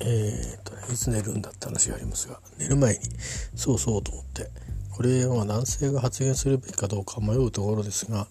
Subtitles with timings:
[0.00, 3.00] えー、っとねいつ寝るんだって話がありますが寝る前に
[3.54, 4.48] そうそうと思って
[4.96, 8.26] これは男性が発言するべきかどうか迷うところですが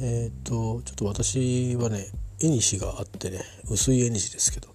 [0.00, 2.06] えー、っとちょっと私はね
[2.42, 4.68] 縁西があってね薄い縁西ですけど、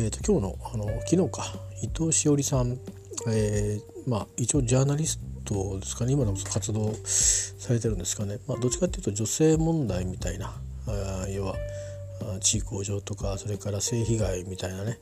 [0.00, 1.44] えー、っと今日のあの昨日か
[1.82, 2.78] 伊藤詩織さん、
[3.28, 10.52] えー、まあ一応ジャーナリストですかね今の活動されてるんですかね、まあ、どっちかっていうと女性問題みたいな
[11.28, 11.54] 要は
[12.40, 14.98] 地位向上とかそれから性被害みたいなね、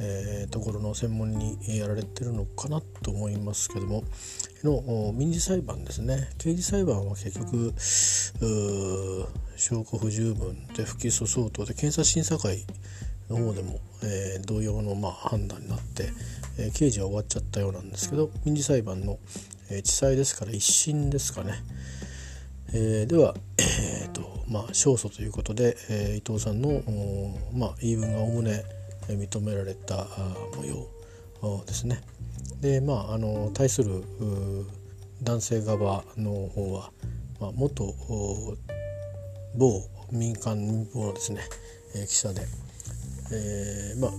[0.00, 4.04] えー、ところの専門にやられてるのかなと思いますけども
[4.62, 6.30] の民事裁判ですね。
[6.38, 7.74] 刑事裁判は結局
[9.56, 12.64] 証拠不十分で不起訴相当で検察審査会
[13.28, 16.10] の方でも、えー、同様のまあ判断になって、
[16.58, 19.18] えー、刑事は終わっちゃったようなんですけど民事裁判の、
[19.70, 21.52] えー、地裁ですから一審ですかね、
[22.72, 26.82] えー、では、えーとまあ、勝訴ということで、えー、伊藤さんの、
[27.54, 28.62] まあ、言い分がおおむね
[29.08, 30.06] 認められた
[30.56, 32.02] 模様ですね。
[32.60, 34.02] でまああの対する
[35.22, 36.90] 男性側の方は、
[37.40, 37.84] まあ、元
[39.56, 39.82] 某
[40.12, 41.40] 民間民放のですね、
[41.94, 42.42] えー、記者で、
[43.32, 44.10] えー、まあ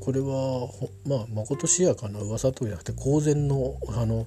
[0.00, 0.68] これは
[1.06, 4.26] まあまことしやかな噂というじゃなくて公然のあの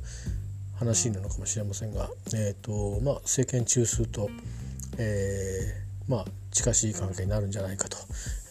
[0.79, 4.29] 話なのかもしれませんが、えーとまあ、政権中枢と、
[4.97, 7.97] えー、まあ、近しい関係になるんじゃないかと、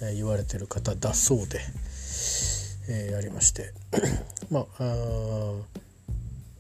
[0.02, 1.58] え、言われてる方だそうで、
[2.90, 3.72] えー、ありまして
[4.52, 5.54] まあ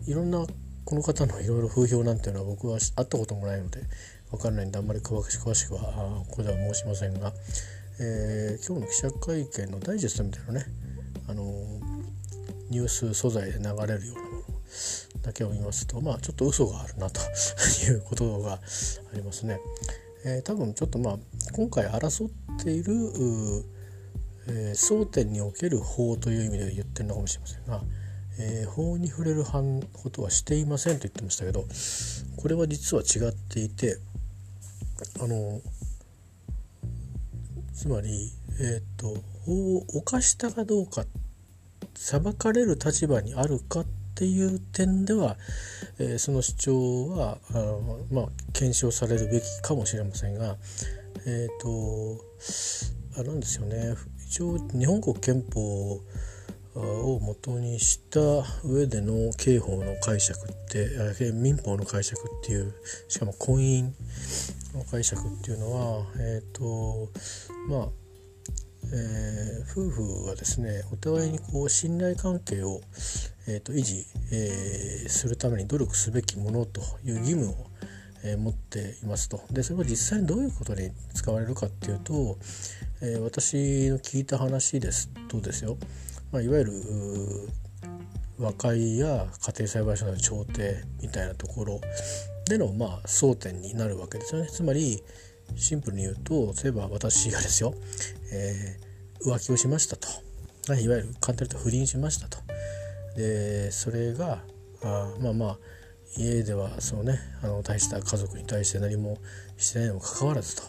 [0.06, 0.46] いろんな
[0.86, 3.82] この方のいろいろ風評なんていうのは僕は会ったこともないので
[4.30, 7.30] 分からないんであんまり詳し詳しくはここでは申しませんが、
[8.00, 10.66] えー、今日の記者会見のダイジェストみたいなね、
[11.28, 11.44] あの
[12.70, 14.38] ニュース素材で流れるようなもの。
[15.28, 17.20] だけを見ますとまあちょっと嘘があるなと
[17.86, 18.58] いうことがあ
[19.14, 19.60] りますね。
[20.24, 21.18] えー、多分ちょっとまあ
[21.52, 22.30] 今回争っ
[22.62, 22.92] ている
[24.50, 27.82] えー、争点における法という意味で言ってるのかもしれませんが、
[28.40, 31.64] えー、法に触れることはしていませんと言ってましたけど
[32.36, 33.98] これは実は違っていて
[35.20, 35.60] あの
[37.74, 41.04] つまり、えーと、法を犯したかどうか
[41.94, 43.86] 裁かれる立場にあるかっ
[44.18, 45.36] ていう点では、
[46.00, 50.56] えー、その主張はあの、まあ、検証されるべきかもしれませんが
[51.24, 52.20] えっ、ー、と
[53.20, 53.94] あなんですよね。
[54.28, 56.00] 一応日本国憲法
[56.74, 58.20] を元にした
[58.64, 62.74] 上での刑法の解釈って民法の解釈っていう
[63.08, 63.84] しかも婚姻
[64.74, 67.08] の解釈っていうのはえっ、ー、と
[67.68, 67.88] まあ
[68.92, 72.80] えー、夫婦はですねお互いにこう信頼関係を、
[73.46, 77.54] えーと、維持、えー、するために努力すべきものという義務を、
[78.24, 82.38] えー、持っていますとでそれは実際にどういうことに使われるかっていうと、
[83.02, 85.76] えー、私の聞いた話ですとですよ、
[86.32, 86.72] まあ、いわゆる
[88.38, 91.80] 和解や家庭裁判所の調停みたいなところ
[92.48, 94.48] でのまあ争点になるわけですよね。
[94.48, 95.02] つまり
[95.56, 97.74] シンプルに言うと例えば私がですよ、
[98.32, 100.08] えー、浮気をしましたと
[100.74, 102.38] いわゆる簡単に言うと不倫しましたと。
[103.16, 104.44] でそれが
[104.82, 105.58] あまあまあ
[106.16, 109.18] 家ではそうねあの大した家族に対して何も
[109.56, 110.62] してないにもかかわらずと、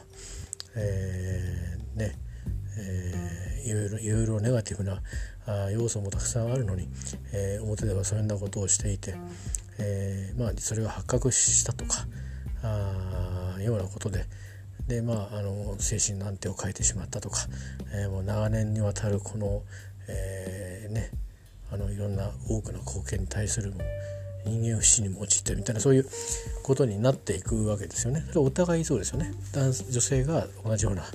[0.76, 2.16] えー、ね
[2.82, 5.02] えー、いろいろいろいろネガティブな
[5.46, 6.88] あ要素もたくさんあるのに、
[7.34, 9.16] えー、表ではそんなことをしていて、
[9.80, 12.08] えー、まあそれが発覚したとか
[12.64, 14.26] あようなことで
[14.90, 17.38] でまああの精神の安定を変えてしまったとか、
[17.94, 19.62] えー、もう長年にわたるこの、
[20.10, 21.12] えー、ね
[21.72, 23.78] あのいろんな多くの貢献に対するも
[24.46, 26.06] 人間不信に陥ってるみたいなそういう
[26.64, 28.24] ことになっていくわけですよね。
[28.30, 29.32] それお互いそうですよね。
[29.54, 31.08] 男女性が同じような、ま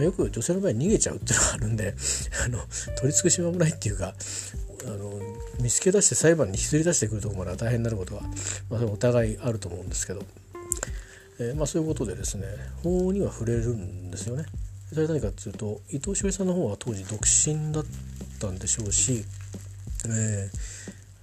[0.00, 1.94] あ、よく女性の場合逃げちゃうっていうのがあるんで
[2.44, 2.58] あの
[2.96, 4.14] 取り付く島もないっていうか
[4.86, 5.20] あの
[5.60, 8.22] 見つけ出して裁判に引きずり出してくるところまでは大変になることは、
[8.70, 10.24] まあ、お互いあると思うんですけど、
[11.40, 12.46] えー、まあ、そういうことでですね
[12.84, 14.44] 法には触れるんですよね。
[14.90, 17.84] それは何かっていうと伊藤詩織さんの方は当時独身だっ
[18.40, 19.24] たんでしょうし、
[20.06, 20.80] えー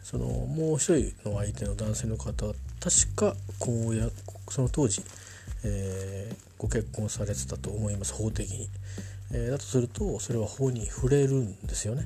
[0.07, 4.07] そのもう一人の相手の男性の方は確かこうや
[4.47, 5.01] その当時、
[5.65, 8.69] えー、ご結婚されてたと思います法的に、
[9.33, 12.03] えー、だとするとそれは法に触れるんですよね、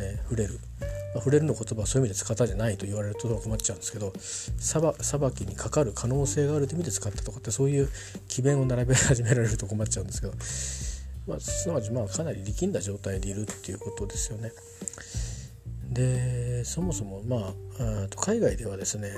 [0.00, 4.80] えー、触れる、まあ、触れるの言葉はそういう意味で使ったじゃないと言われると困っちゃうんですけど裁
[5.32, 7.88] きにかかる可能性があるという意味で使ったとかってそういう
[8.28, 10.32] 詭弁を並べ始められると困っちゃうんですけど、
[11.28, 14.52] まあ、すなわちまあかなり力んだ状態でいるっていうことですよね。
[15.90, 19.12] でそもそもまあ海外ではですね、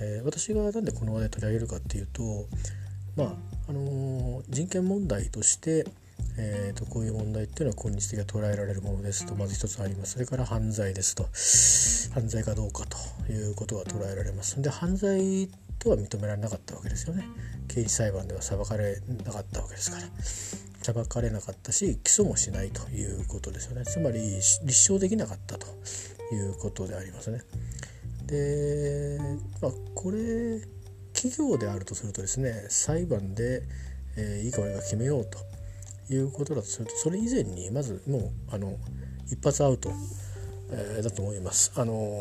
[0.00, 2.46] えー、私が何でこの話題取り上げるかっていうと
[3.16, 3.34] まあ
[3.68, 5.86] あのー、人権問題として、
[6.38, 10.12] えーと、こういう問題っていうのは今日的に捉えられるものですとまず一つあります。
[10.12, 11.24] それから犯罪ですと。
[12.14, 14.60] 犯罪かどうかということが捉えられます。
[14.60, 15.48] で犯罪
[15.78, 17.26] とは認められなかったわけですよね。
[17.68, 20.08] 刑事裁判では裁かれなかったわけですから。
[20.82, 23.84] 裁かれなかったし起訴もしないということですよね。
[23.84, 25.66] つまり立証できなかったと
[26.32, 27.40] いうことでありますね。
[28.26, 29.18] で、
[29.60, 30.60] まあ、これ
[31.12, 33.62] 企業であるとするとですね裁判で、
[34.16, 35.38] えー、いいか悪いか決めようと
[36.14, 38.76] いうことだとするとそれ以前にまずもうあの
[39.30, 39.90] 一発アウト、
[40.70, 41.72] えー、だと思います。
[41.76, 42.20] あの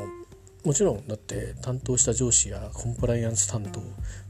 [0.64, 3.66] もちろんだって担当した上司やコンプライアンス担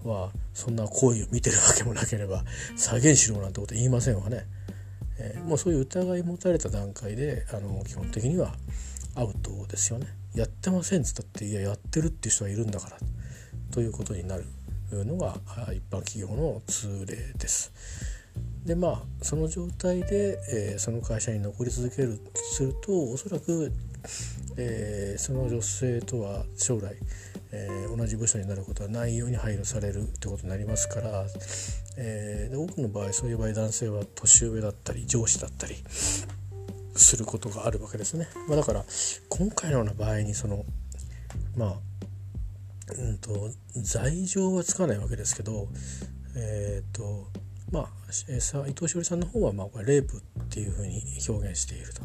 [0.04, 2.44] 当はそんな行為を見てるわけもなければ
[2.78, 4.46] 再現しろなんてこと言いませんわね。
[5.20, 8.54] えー、もうそういう疑い持たれた段階であの基本的には
[9.16, 10.08] アウトですよね。
[10.34, 12.98] やってませんっつったっていややってるっていう人がいるんだから
[13.72, 14.46] ということになる
[14.92, 15.36] のが
[15.74, 17.74] 一般企業の通例です。
[18.66, 23.72] でまあその状態で、えー、その会社に残り続けるするとおそらく、
[24.58, 26.96] えー、その女性とは将来、
[27.52, 31.26] えー、同じ部署になることはないように配慮されるってことになりますから、
[31.98, 35.76] え、で多くの場合そういう場合男性は年上だったり上司だったり
[36.96, 38.28] することがあるわけですね。
[38.48, 38.86] まあ、だから
[39.30, 40.66] 今回のような場合にその
[41.58, 41.74] まあ
[42.96, 45.68] うんと罪状はつかないわけですけど
[46.36, 47.28] えっ、と
[47.72, 47.86] まあ、
[48.68, 52.02] 伊藤詩織さんの方はまあこれレイプっていうふうに表現していると。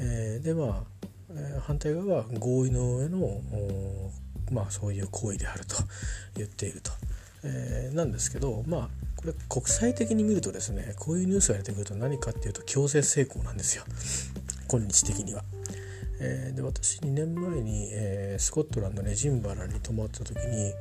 [0.00, 3.40] えー、でまあ、え、反対側は合意の上の
[4.50, 5.76] まあそういう行為であると
[6.36, 6.90] 言っていると。
[7.44, 13.84] えー、なんですけどまあこれ国際的に見るとですねこういうニュースが出てくると何かっていうと強制性交なんですよ
[14.68, 15.44] 今日的には。
[16.24, 20.72] えー、で私2年前に、えー、スコットランドのエジンバラに泊まった時に、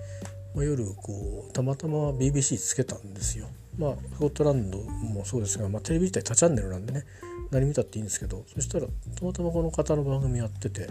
[0.54, 3.48] まあ、夜こうたまたま BBC つけたんですよ。
[3.82, 7.04] まあスコットランドもそうですが、まあ、テレビ自体多チャンネルなんでね
[7.50, 10.88] 何見たっていいんですけどそしたらたまたまこの方の番組やってて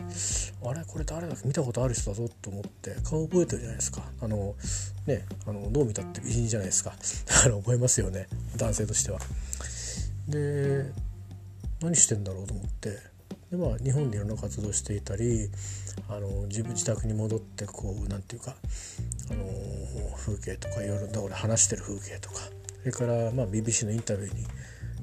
[0.62, 0.84] あれ？
[0.84, 4.02] これ誰だ見たことある人だぞと思って顔覚えてるじゃないですか。
[4.20, 4.54] あの
[5.06, 6.92] ねあのどう見たって美人じゃないですか。
[7.26, 8.26] だから覚えますよね。
[8.56, 9.20] 男性としては。
[10.28, 10.90] で
[11.80, 12.98] 何してんだろうと思って。
[13.50, 15.48] でまあ日本でいろんな活動していたり
[16.08, 18.54] あの自分自宅に戻ってこう何て言うか
[19.30, 19.44] あの
[20.16, 22.36] 風景とかいろいろな俺話してる風景とか
[22.80, 24.46] それから、まあ、BBC のインタビューに、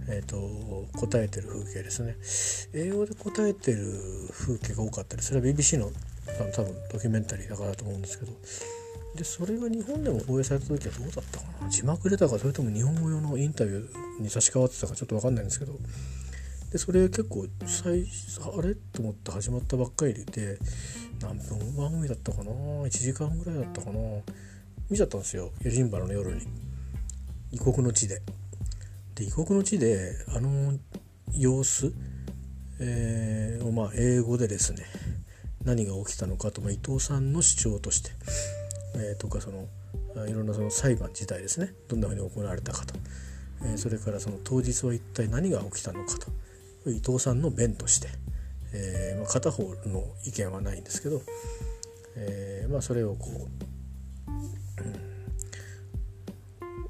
[0.09, 2.18] えーと、答えてる風景ですね。
[2.74, 3.94] 英語で答えてる
[4.31, 5.91] 風景が多かったりそれは BBC の
[6.53, 8.33] 多分ドキュメンタリーだからと思うんですけど。
[9.15, 11.69] でそれが日本でも放映された時はどうだったかな？
[11.69, 15.73] 字幕出たかそれとも日本語用のインタビューに差し替わってたかちょっと分かんないんですけど。
[16.71, 18.06] でそれ結構最
[18.56, 18.75] あれ？
[18.75, 20.59] と思って始まったばっかりで
[21.21, 24.00] 何分番組だったかな？1時間ぐらいだったかな？
[24.89, 25.51] 見ちゃったんですよ。
[25.65, 26.41] エジンバの夜に。
[27.51, 28.21] 異国の地で。
[29.15, 30.73] で異国の地であの
[31.33, 31.91] 様子、
[32.79, 34.83] えー、をまあ英語でですね
[35.63, 38.11] 何が起きたのかと、まあ、伊藤さんの主張として、
[38.95, 39.67] えー、とかその
[40.27, 42.94] いろんなその裁判自体ですねどんなふうに行われたかと、
[43.63, 46.17] えー、それからその当日は一体何が起きたのか
[46.83, 48.07] と伊藤さんの弁として、
[48.73, 51.21] えーまあ、片方の意見はないんですけど、
[52.15, 55.06] えーまあ、それをこう、うん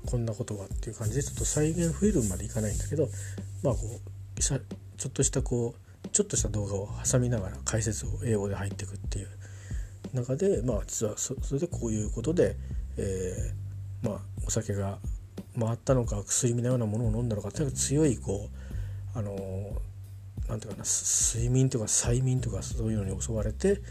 [0.08, 3.10] こんなことがっていう感じでちょっと再現フィルムまでいかないんだけど
[3.62, 9.28] まあこうちょっとしたこうちょっとした動画を挟みながら解説を英語で入っていくっていう
[10.14, 12.56] 中でまあ実はそれでこういうことで、
[12.98, 14.98] えー、まあお酒が
[15.60, 18.50] 回ったのか薬味のようなものを飲んだのかとにかく強いこ
[19.16, 19.36] うあの
[20.48, 23.82] なんていうかな睡眠とか催眠とかそういうのに襲われて、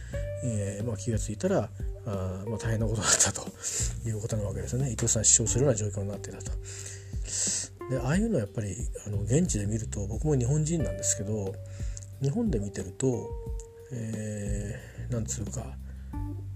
[0.44, 1.68] えーまあ、気が付いたら
[2.06, 3.42] あまあ、大変なことだったと
[4.06, 4.92] いうことなわけですよね。
[4.92, 6.52] 伊藤さん死傷するような状況になっていたと。
[7.90, 11.52] でああいうのはやっぱりあの現地で見ると僕も日本人なんですけど
[12.22, 13.28] 日本で見てると、
[13.92, 15.62] えー、なんつうか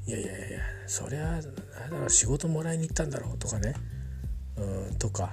[0.06, 3.74] いやいやいやそりゃあだから仕事もらいに行ったんだろうとかね。
[4.56, 5.32] うんとか。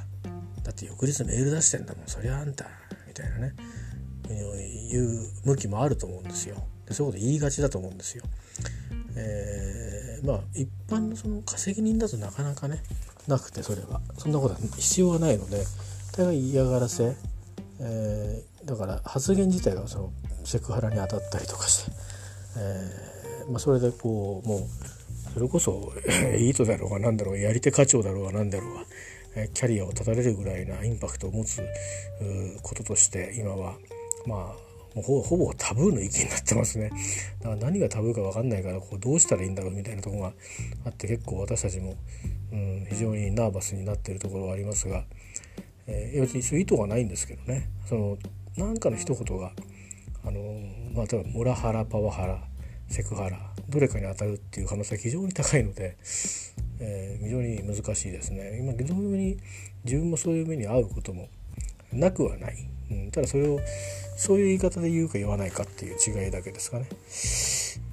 [0.63, 2.65] だって翌日メール出してんだもんそりゃあんた
[3.07, 3.53] みたいなね。
[4.33, 6.57] いう向きもあると思うんですよ
[6.87, 8.23] でそういうこと言いがちだと思うんですよ。
[9.15, 12.81] えー、まあ一般のその稼ぎ人だとなかなかね
[13.27, 15.63] なくてそれはそんなことは必要がないので
[16.15, 17.15] 大概嫌がらせ、
[17.81, 20.13] えー、だから発言自体がその
[20.45, 21.91] セクハラに当たったりとかして、
[22.57, 24.61] えーまあ、それでこうもう
[25.33, 25.91] それこそ
[26.37, 31.61] いい人だろうが何だろうがやり手課長だろうが何だろうがキャリアを断たれるぐらいなインパクトを持つ
[32.61, 33.75] こととして今は
[34.25, 36.89] まあもうほほぼタブーの域になってますね。
[37.39, 40.33] だから何がタブーか分かんないからこうどうしたらいいんだろうみたいなとこが
[40.85, 41.95] あって結構私たちも、
[42.51, 45.03] うん、非常にナーバスになってるところはありますが、
[45.85, 47.69] えー、別にそういう意図はないんですけどね。
[47.85, 48.17] その
[48.57, 49.51] 何かの一言が
[50.23, 50.41] あの
[50.93, 52.39] まあ例えばモラハラパワハラ
[52.89, 53.37] セクハラ
[53.69, 55.97] どれかに当たるっていう可能性が非常に高いので、
[56.79, 58.57] えー、非常に難しいですね。
[58.59, 59.37] 今同様に
[59.83, 61.27] 自分もそういう目に遭うことも
[61.91, 62.55] なくはない、
[62.91, 63.59] うん、ただそれを
[64.17, 66.87] そういう言い方で言うか言わないかっていう違いだけですかね、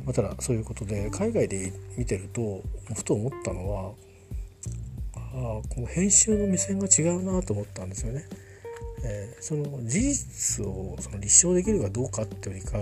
[0.05, 2.63] まあ、ただそういうことで海外で見てると
[2.95, 3.93] ふと思ったのは
[5.15, 8.25] あこの編集の目線が違うなと思ったんですよね。
[9.07, 12.79] えー、その事実をその立証できるかどうかっていうよりか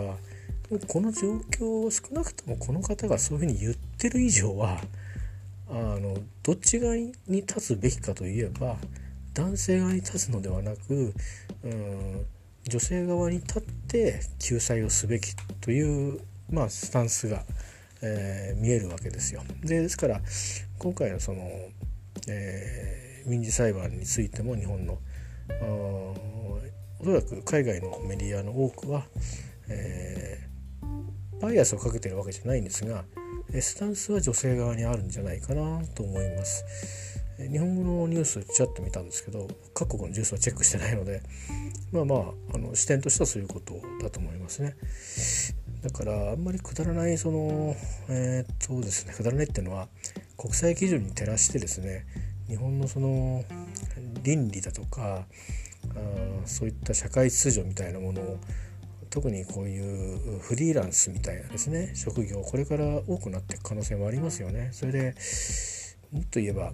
[0.87, 4.81] この状況を少なくともこの方がそういうふうに言ってる以上は
[5.69, 8.77] あのどっち側に立つべきかといえば
[9.35, 11.15] 男性側に立つのではなく
[11.65, 12.27] うん
[12.69, 16.21] 女性側に立って救済をすべきという、
[16.51, 17.45] まあ、スタンスが、
[18.03, 19.43] えー、見えるわけですよ。
[19.63, 20.21] でですから
[20.79, 21.51] 今回のその、
[22.29, 24.99] えー、民事裁判についても日本の
[27.01, 29.05] おそらく海外のメディアの多くは、
[29.69, 33.05] えー、バイアスをかけてるわけじゃないんですが
[33.61, 37.22] スタンスは女性側にあるんじゃないかなと思います。
[37.39, 41.23] 日本語のニュースちらっと見たんですけど各国のニュースはチェックしてないので
[41.93, 42.21] まあまあ
[42.55, 44.77] あの視点としてはそういうことだと思いますね。
[45.83, 47.75] だからあんまりくだらないその
[48.09, 49.89] えー、っとですねくだらないっていうのは
[50.37, 52.07] 国際基準に照らしてですね
[52.47, 53.45] 日本のその
[54.23, 55.27] 倫理だとか
[55.97, 58.39] あそういった社会秩序みたいなものを
[59.11, 64.71] 特にこういうフリーランスみたいなですね職業これから多くなっていく可能性もありますよね。
[64.73, 65.15] それで
[66.13, 66.73] もっと言えば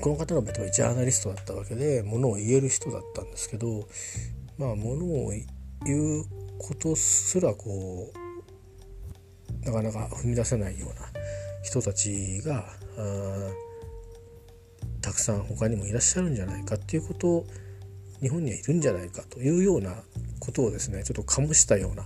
[0.00, 3.86] この方の場合ジャーナリストだったわけでものを言える人だったんですけど
[4.58, 5.32] まあものを
[5.84, 6.24] 言う
[6.58, 11.06] ことすらこうなかなか踏み出せないような
[11.62, 12.64] 人たちが
[15.00, 17.46] たくさん他にもいらっしゃるんじゃないかっていうことを
[18.24, 19.92] 日本にはいるんじゃないかというような
[20.40, 22.04] ことをですねちょっと醸したような、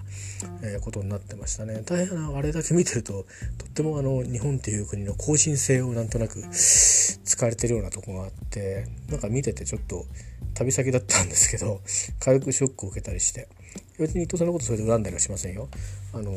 [0.64, 3.24] え、ことになってましたね大変あれだけ見てると
[3.56, 10.06] とってもあの日本っていう国の更新性をなんとなく使われてるようなとこがあってなんか見ててちょっと
[10.54, 11.80] 旅先だったんですけど
[12.18, 13.48] 軽くショックを受けたりして
[13.98, 15.68] 別に伊藤さんのことそれで恨んだりはしませんよ。
[16.12, 16.32] あの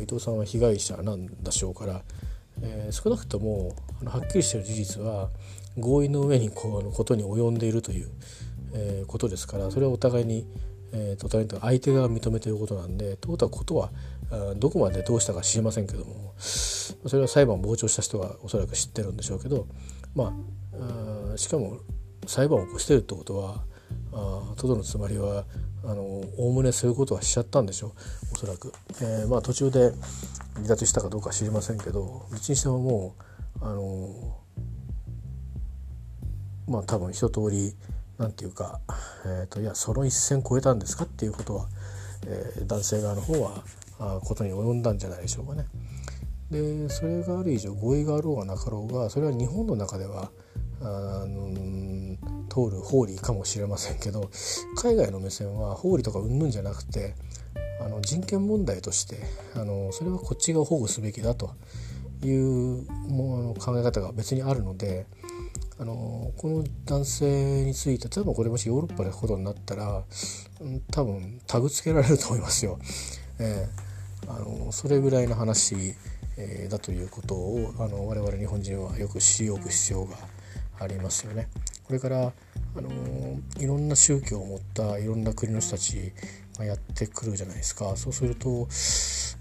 [0.00, 2.02] 伊藤さんは被害者なんでしょうから、
[2.62, 5.30] えー、少なくともあのはっきりしてる事実は
[5.78, 8.10] 合意の上にこうのことに及んでいるという、
[8.74, 10.46] えー、ことですからそれはお互いに、
[10.92, 13.90] えー、お互いに相手が認めていることなんでというたことは
[14.56, 19.66] どこまでどうしたか知りませんけどもそれは裁判を傍聴した人がおそらく知ってるんでしょうけど
[20.14, 20.32] ま
[21.34, 21.80] あしかも
[22.26, 23.62] 裁判を起こしてるってことは
[24.12, 25.44] あトドのつまりは
[25.84, 27.92] おおむねそういうことはしちゃったんでしょう
[28.34, 29.92] おそらく、えー、まあ途中で
[30.54, 33.14] 離脱したかどうか知りませんけどどっちにしてもも
[33.60, 34.38] うあの
[36.68, 37.74] まあ多分一通り
[38.18, 38.80] 何て言うか、
[39.24, 41.68] えーと、いやその一線超えたんですかっていうことは、
[42.26, 43.64] えー、男性側の方は
[43.98, 45.66] あことに及んだんじゃないでしょうかね。
[46.50, 50.30] でそれがある以上合意があろうがなかろうがそれは日本の中では
[50.82, 52.16] あの
[52.48, 54.30] 通る法理かもしれませんけど
[54.76, 57.14] 海外の目線は法理とかうんぬんじゃなくて
[57.80, 59.20] あの人権問題として
[59.56, 61.54] あのそれはこっちが保護すべきだと
[62.22, 65.06] いうもう考え方が別にあるので
[65.82, 70.04] あのこの男性について例えばこれもしヨーロッパでことになったら
[70.92, 72.78] 多分タグつけられると思いますよ。
[73.40, 75.74] えー、あのそれぐらいの話、
[76.38, 80.16] えー、だということをあの我々日本人はよく知りおく必要が
[80.78, 81.48] ありますよね。
[81.82, 82.88] これからあの
[83.58, 86.12] いろんな宗教を持ったいろんな国の人たち
[86.58, 88.68] がやってくるじゃないですかそうすると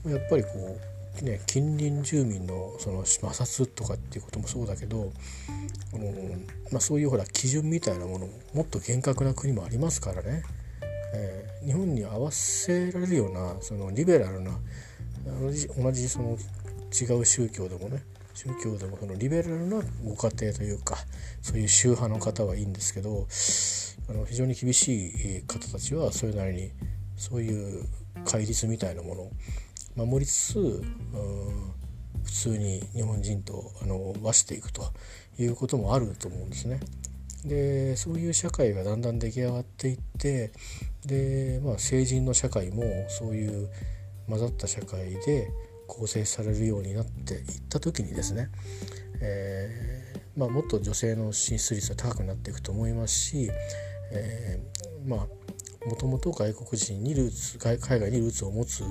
[0.09, 0.90] やっぱりこう、
[1.21, 5.11] ね、近隣住民のその摩擦とかっていうこともそうだけど
[5.93, 6.11] あの、
[6.71, 10.43] まあ、そういうほら基準みたいなものももっと厳格な国もありますからね、
[11.13, 14.51] えー、日本に合わせられるようなそのリベラルな
[15.41, 16.37] 同じ同じその
[16.91, 20.97] 違う宗教でもね宗教でもそのリベラルなご家庭というか
[21.41, 23.27] そういう宗派の方はいいんですけど
[24.09, 26.71] あの非常に厳しい方たちはそれなりに
[27.17, 27.85] そういう
[28.25, 29.31] 戒律みたいなものを
[29.95, 30.83] 守りつつ
[32.23, 34.83] 普通に日本人とあの和していくと
[35.37, 36.79] いうこともあると思うんですね。
[37.45, 40.51] でそういう社会がだんだん出来上がっていって
[41.05, 43.69] で、まあ、成人の社会もそういう
[44.29, 45.49] 混ざった社会で
[45.87, 48.49] 構成されるようになっていった時にですね、
[49.21, 53.49] えー、まあ、もっと女性の進出率は高くなっていくと思いますし、
[54.13, 58.83] えー、まあもともと外国人にルーツ海外にルーツを持つ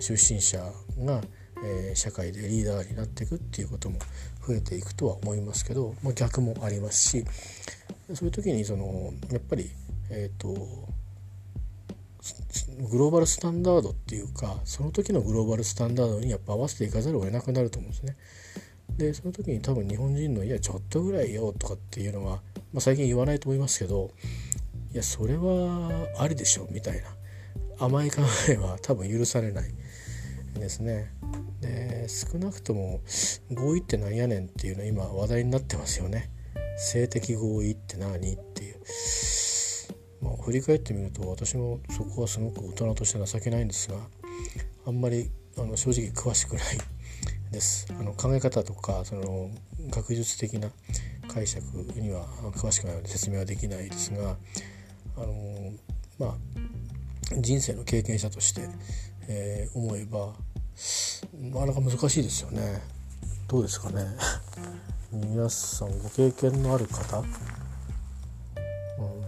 [0.00, 0.58] 出身者
[1.00, 1.20] が、
[1.64, 3.98] えー、社会でリーダーになっていくっていうことも
[4.46, 7.24] 増えていくとは思いますけど、まあ、逆もありますし
[8.14, 9.70] そういう時にそのやっぱり
[10.10, 10.92] えっ、ー、と
[12.90, 18.16] グローバルスタンダードっていうかその時のグローバルスタンダードにやっぱ合わせていかざるを得なくなると思うんですね。
[18.96, 24.10] でその時に多分日本人の「いやちょっとぐらいよ」とかっていうのは、まあ、最近言わないと思いますけど
[24.92, 27.04] いやそれはありでしょみたいな
[27.84, 29.64] 甘い考えは多分許されない
[30.54, 31.12] ですね。
[31.60, 33.00] で少なくとも
[33.52, 36.30] 合意ってなんやねんっていうのは今話題になってますよね。
[36.78, 38.76] 性的合意って何っていう。
[40.22, 43.96] まあ、振り返ってみると私もそこはすごく大人として情けないんですが
[44.86, 46.78] あんまりあの正直詳しくない
[47.50, 49.50] ですあの考え方とかその
[49.90, 50.70] 学術的な
[51.26, 51.64] 解釈
[51.96, 52.24] には
[52.54, 54.36] 詳しくないので説明はできないですが
[55.16, 55.72] あの
[56.20, 56.34] まあ
[57.40, 58.68] 人生の経験者として、
[59.28, 60.34] えー、思えば
[61.34, 62.82] なかなか難しいですよね
[63.48, 64.06] どうですかね
[65.12, 67.30] 皆さんご経験のある方、うん、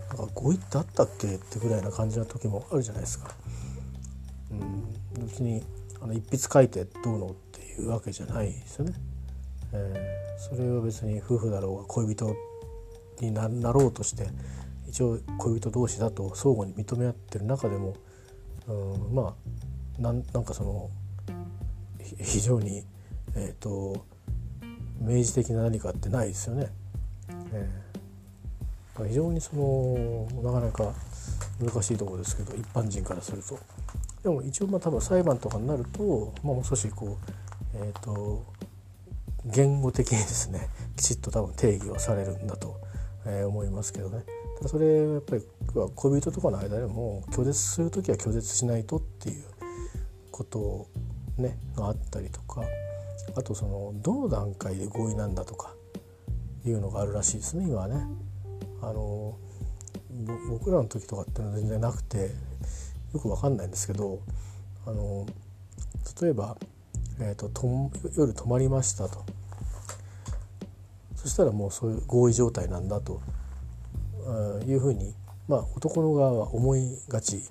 [0.08, 3.34] なんか語彙ってあったっけってぐらいな感じな時もあるじゃないですか。
[4.50, 5.62] うん、別に
[6.00, 8.94] あの一筆書いてどうのっていうわけじゃないですよね。
[9.72, 12.34] えー、それは別に夫婦だろうが恋人
[13.20, 14.26] になろうとして
[14.94, 17.94] 一応恋人同士だと相互に認め合ってる中でも、
[18.68, 18.72] う
[19.10, 19.34] ん、ま
[19.98, 20.88] あなんなんかその
[22.20, 22.84] 非常に、
[23.34, 24.04] えーと、
[25.00, 26.68] 明示的な何かってないですよね。
[27.52, 30.94] えー、非常にそのなかなか
[31.60, 33.58] 難しいところですけど一般人からすると。
[34.22, 37.32] でも一応まあ多分裁判とかになると、まあ、もう少しこう、
[37.74, 38.44] えーと、
[39.44, 42.78] 言語的にですねきちっと多分定義をされるんだと、
[43.26, 44.24] え、思いますけどね。
[44.58, 45.42] ただそれやっぱり
[45.94, 49.44] 恋人とかの間でも拒絶する時は拒絶しないとっていう
[50.30, 50.86] こと
[51.38, 52.62] ねがあったりとか
[53.36, 55.74] あとそのどの段階で合意なんだとか
[56.64, 58.06] いうのがあるらしいですね今はね。
[58.82, 59.38] あの
[60.48, 62.30] 僕らの時とかっていうのは全然なくて
[63.12, 64.20] よくわかんないんですけど
[64.86, 65.26] あの
[66.20, 66.56] 例えば、
[67.20, 69.24] えーと、と夜泊まりましたと
[71.16, 73.22] そしたらもうそういう合意状態なんだと
[74.66, 75.14] いうふうに、
[75.48, 77.42] まあ、男の側は思いがち、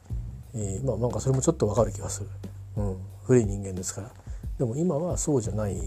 [0.53, 2.29] えー、まあなんかそれもちょっとわかる気がする。
[2.77, 4.11] うん古い人間ですから
[4.57, 5.77] でも今はそうじゃない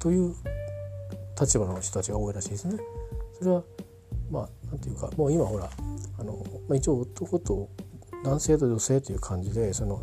[0.00, 0.34] という
[1.40, 2.78] 立場の人たちが多いらしいですね。
[3.38, 3.62] それは
[4.30, 5.70] まあなんていうかもう今ほら
[6.18, 7.68] あの、まあ、一応男と
[8.24, 10.02] 男性と女性という感じでその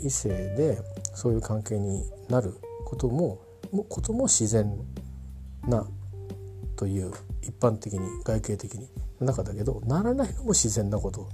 [0.00, 0.78] 異性で
[1.14, 2.54] そういう関係になる
[2.86, 3.40] ことも
[3.72, 4.78] もことも自然
[5.66, 5.86] な
[6.76, 7.12] という
[7.42, 8.88] 一般的に外形的に
[9.20, 11.28] 中だけどならないのも自然なこと。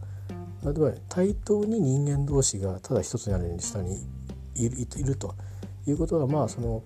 [0.65, 3.99] 例えば対等に人間同士がただ一つ屋根の下に
[4.55, 5.35] いるいると。
[5.87, 6.83] いうことはまあその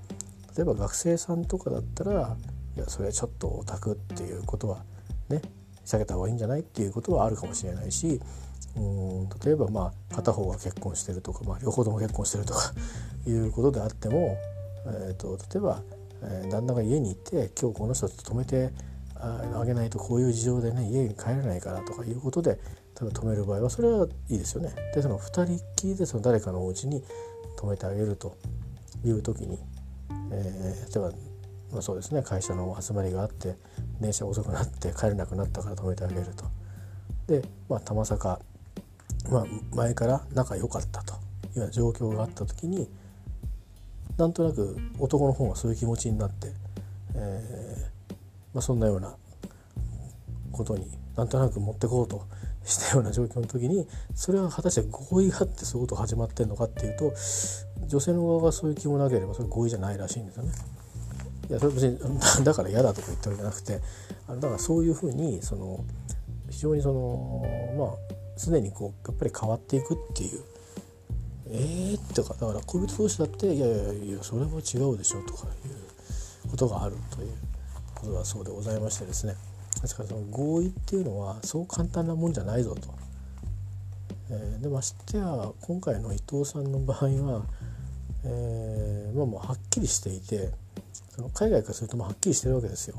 [0.57, 2.37] 例えば学生さんとかだったら
[2.77, 4.85] いやそれはちょっとオタクっていうことは
[5.29, 5.43] ね
[5.85, 8.21] 避けた方がいいんじゃないっていうことはあるかもしれないし
[8.77, 12.73] うん例えばまあ片方が結婚してるとか、まあ、両方とも結婚してるとか
[13.27, 14.37] いうことであっても、
[14.87, 15.83] えーと、例えば、
[16.23, 18.73] えー、旦那が家にいて今日この人と泊めて
[19.27, 22.59] あげないとこういう事情でね家に帰れないからとかいうことで例
[23.03, 24.75] えば止める場合はそれはいいですよね。
[24.95, 27.03] でその2人っきりでその誰かのお家に
[27.59, 28.37] 止めてあげると
[29.05, 29.59] いう時に、
[30.33, 31.17] えー、例えば、
[31.73, 33.57] まあ、そうですね会社の集まりがあって
[34.01, 36.45] 電車遅くなって帰れなくなったから止めてあげると。
[37.27, 38.41] で、まあ、たまさか、
[39.31, 41.17] まあ、前から仲良かったとい
[41.57, 42.89] うような状況があった時に
[44.17, 46.53] なんとなく男の方がそういう気持ちになって、
[47.15, 47.96] えー
[48.57, 49.15] まあ、そんなような
[50.51, 52.25] ことになんとなく持ってこうと
[52.65, 57.13] したような状況の時にそれは果たして合意があってそういうこと始まってるのかっていうと
[57.87, 60.53] 女性の側がそういう気もなければそれ合意じゃないらしいんですよね。
[61.51, 61.99] いやそれ別に
[62.45, 63.81] だから嫌だとか言ったわけじゃなくて
[64.27, 65.85] あのだからそういうふうにその
[66.49, 67.43] 非常にその
[67.77, 70.41] まあ常にこうやっぱり変わっていくっていう
[71.49, 75.51] えーってかだから恋人同士だっていやいやいやそれは違うでしょとかい
[76.49, 77.33] うことがあるという
[77.97, 79.35] ことだそうでございましてですね
[79.83, 82.95] ですからその合意っていうのはそう簡単なもんじゃないぞと。
[84.31, 87.47] えー、でましてや今回の伊藤さんの場合は、
[88.25, 90.51] えー、まあ、もうはっきりしていて
[91.11, 92.97] その海外からするともはっきりしてるわけですよ。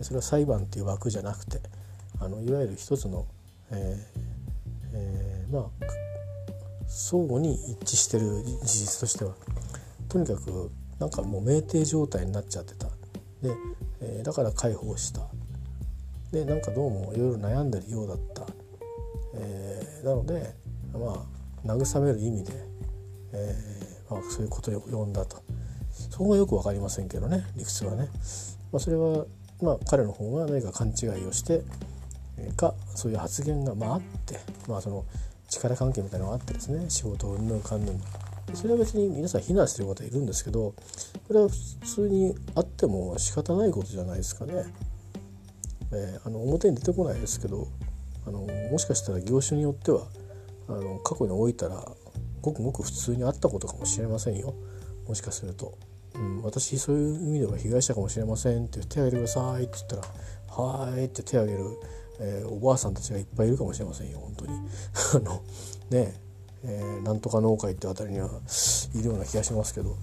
[0.00, 1.60] それは裁判っていう枠じゃなくて
[2.20, 3.26] あのいわゆる一つの、
[3.70, 4.18] えー
[4.94, 5.64] えー、まあ
[6.88, 9.34] 相互に一致してる事実としては
[10.08, 12.86] とにかくなんかもう酩酊状態になっちゃってた
[13.42, 13.50] で、
[14.04, 15.22] えー、だから解放した。
[16.30, 18.44] でなんかどうもいろいろ悩んでるようだった、
[19.36, 20.54] えー、なので
[20.92, 21.24] ま
[21.64, 22.52] あ慰める意味で、
[23.32, 25.42] えーまあ、そういうことを呼んだと。
[26.10, 28.08] そこがよく分かりませんけどね理屈はね、
[28.72, 29.26] まあ、それは、
[29.62, 31.62] まあ、彼の方が何か勘違いをして、
[32.56, 34.38] かそういう発言がまああって、
[34.68, 35.04] まあ、その
[35.48, 38.00] 力関係みたいなのがあってですね仕事をうんぬんかんぬん
[38.52, 40.74] それは別に皆さん非難してる方いるんですけど
[41.26, 41.54] これは普
[41.86, 44.64] 通にあっても仕方ないことじゃないですかね。
[45.92, 47.68] えー、あの表に出てこないですけど
[48.26, 50.06] あのもしかしたら業種によっては
[50.68, 51.84] あの過去に置いたら
[52.40, 54.54] ごくごく普通にあったことかもしれませんよ。
[55.06, 55.78] もしかすると、
[56.14, 60.02] うん、私そういう意味では被害者かもしれませんって手を挙げてくださいって言ったら
[60.56, 61.70] 「はーい」って手を挙げる、
[62.20, 64.52] えー、おばあさんたちがいっぱいいるかもしれませんよ本当に。
[65.14, 65.42] あの
[65.90, 66.20] ね
[66.66, 68.28] えー、なんとか農会ってあたりには
[68.94, 69.96] いるような気がしますけど、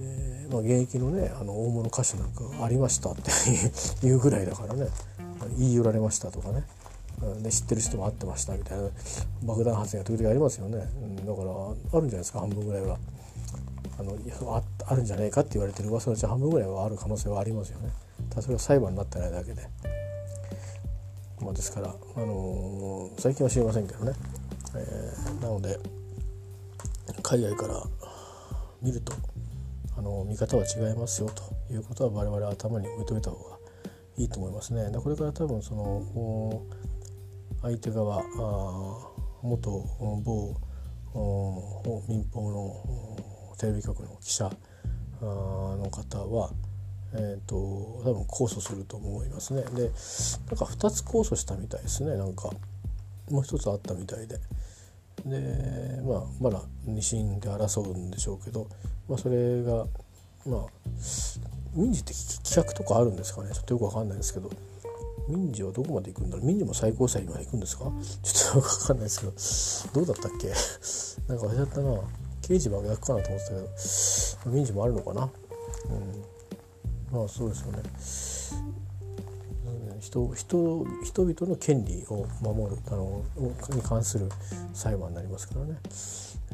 [0.00, 3.30] えーまあ、現役のねあの大物歌手なんかありましたって
[4.06, 4.88] いうぐらいだからね
[5.58, 6.64] 言い寄られましたとかね。
[7.42, 8.88] ね、知ってる人も会ってましたみたいな
[9.44, 12.98] 爆弾発言が時々ありますよね、うん、だからあるんじゃないですか半分ぐらいは。
[13.98, 14.16] あの
[14.86, 17.90] あるんじゃないかって言われてる噂のうち半分ぐらいはある可能性はありますよね。
[18.28, 19.62] ただそれは裁判になってないだけで、
[21.40, 24.12] ま、ですから、あのー、最近は知りませんけどね、
[25.44, 25.78] なので
[27.22, 27.82] 海外から
[28.80, 29.12] 見ると
[29.96, 33.58] あの見方は違いますよということは我々は頭に置いといた方が
[34.16, 34.90] いいと思いますね。
[34.90, 36.62] でこれから多分その
[37.60, 38.22] 相手側
[39.42, 39.84] 元
[40.24, 40.54] 某
[42.08, 44.50] 民放のテレビ局の記者
[45.20, 46.52] の方は、
[47.12, 49.62] えーと、多分控訴すると思いますね。
[49.62, 49.80] でなん
[50.56, 52.16] か2つ控訴したみたいですね。
[52.16, 52.50] なんか
[53.30, 54.40] もう一つあったみたいで。
[55.24, 58.68] でまあまだ2審で争うんでしょうけど、
[59.08, 59.86] まあ、それが
[60.46, 60.66] まあ
[61.74, 62.12] 民事って
[62.44, 63.50] 規約とかあるんですかね？
[63.52, 64.50] ちょっとよくわかんないですけど。
[65.26, 66.46] 民事はどこまで行くんだろう？
[66.46, 67.84] 民事も最高裁まで行くんですか？
[67.84, 67.90] ちょ
[68.50, 70.04] っとよくわかんないですけど。
[70.04, 70.48] どうだったっけ？
[71.32, 72.00] なんか忘れちゃったな。
[72.42, 73.56] 刑事は逆かなと思ってたけ
[74.50, 74.54] ど。
[74.54, 75.22] 民事もあるのかな？
[75.22, 77.18] うん。
[77.18, 77.82] まあそうですよね。
[80.00, 83.22] 人人人々の権利を守るあの
[83.74, 84.28] に関する
[84.72, 85.78] 裁判になりますからね、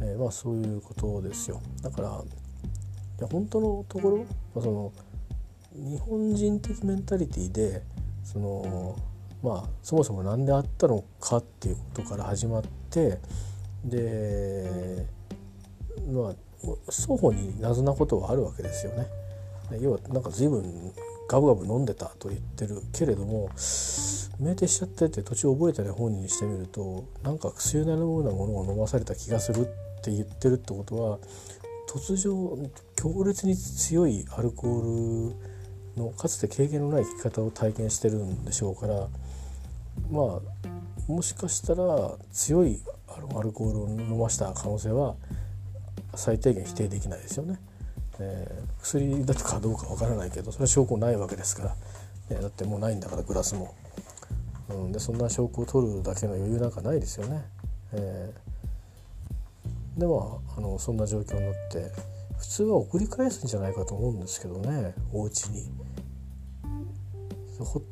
[0.03, 4.25] えー、まあそういうことですよだからいや本当のとこ
[4.55, 4.93] ろ、その
[5.75, 7.83] 日本人的メンタリティーで
[8.25, 8.97] その
[9.43, 13.19] まあそもそも何であったのかっていうことから始まって
[13.85, 15.07] で
[16.11, 16.35] まあ
[16.91, 19.07] 双方に謎なことはあるわけですよね。
[19.81, 20.93] 要はなんか随分
[21.31, 29.65] ガブガブ飲んでたと言ってるけれども酩酊しちゃってて途中覚えてない本人にしてみるとなんか薬のようなものを飲まされた気がするっ
[30.03, 31.19] て言ってるってことは
[31.89, 35.31] 突如強烈に強いアルコー
[35.95, 39.07] ルのかつて経験のない生き方を体験してるんでしょうから
[40.11, 40.41] ま
[41.07, 45.15] あもしかしたら強いアルコールを飲ました可能性は
[46.17, 47.61] 最低限否定できないですよね。
[48.21, 51.77] え、薬だとかどうかわからないけどそれは証拠ないわけですから、
[52.31, 53.75] えー、だってもうないんだからグラスも、
[54.69, 57.43] うん、でそんな証拠を取るだけの余裕なんかないですよね。
[57.93, 61.91] えー、ではあのそんな状況になって
[62.39, 65.71] 普通は送り返すんじゃないかと思うんですけどねお家に。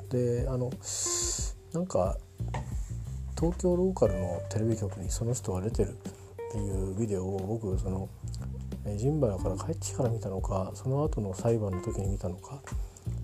[0.08, 0.70] であの
[1.74, 2.16] なんか
[3.38, 5.94] 東京ローカルのテレビ局にその人が出てるっ
[6.50, 8.08] ていうビデオを僕その
[8.96, 12.62] ジンバラから帰ってから見たのかその後の裁判の時に見たのか。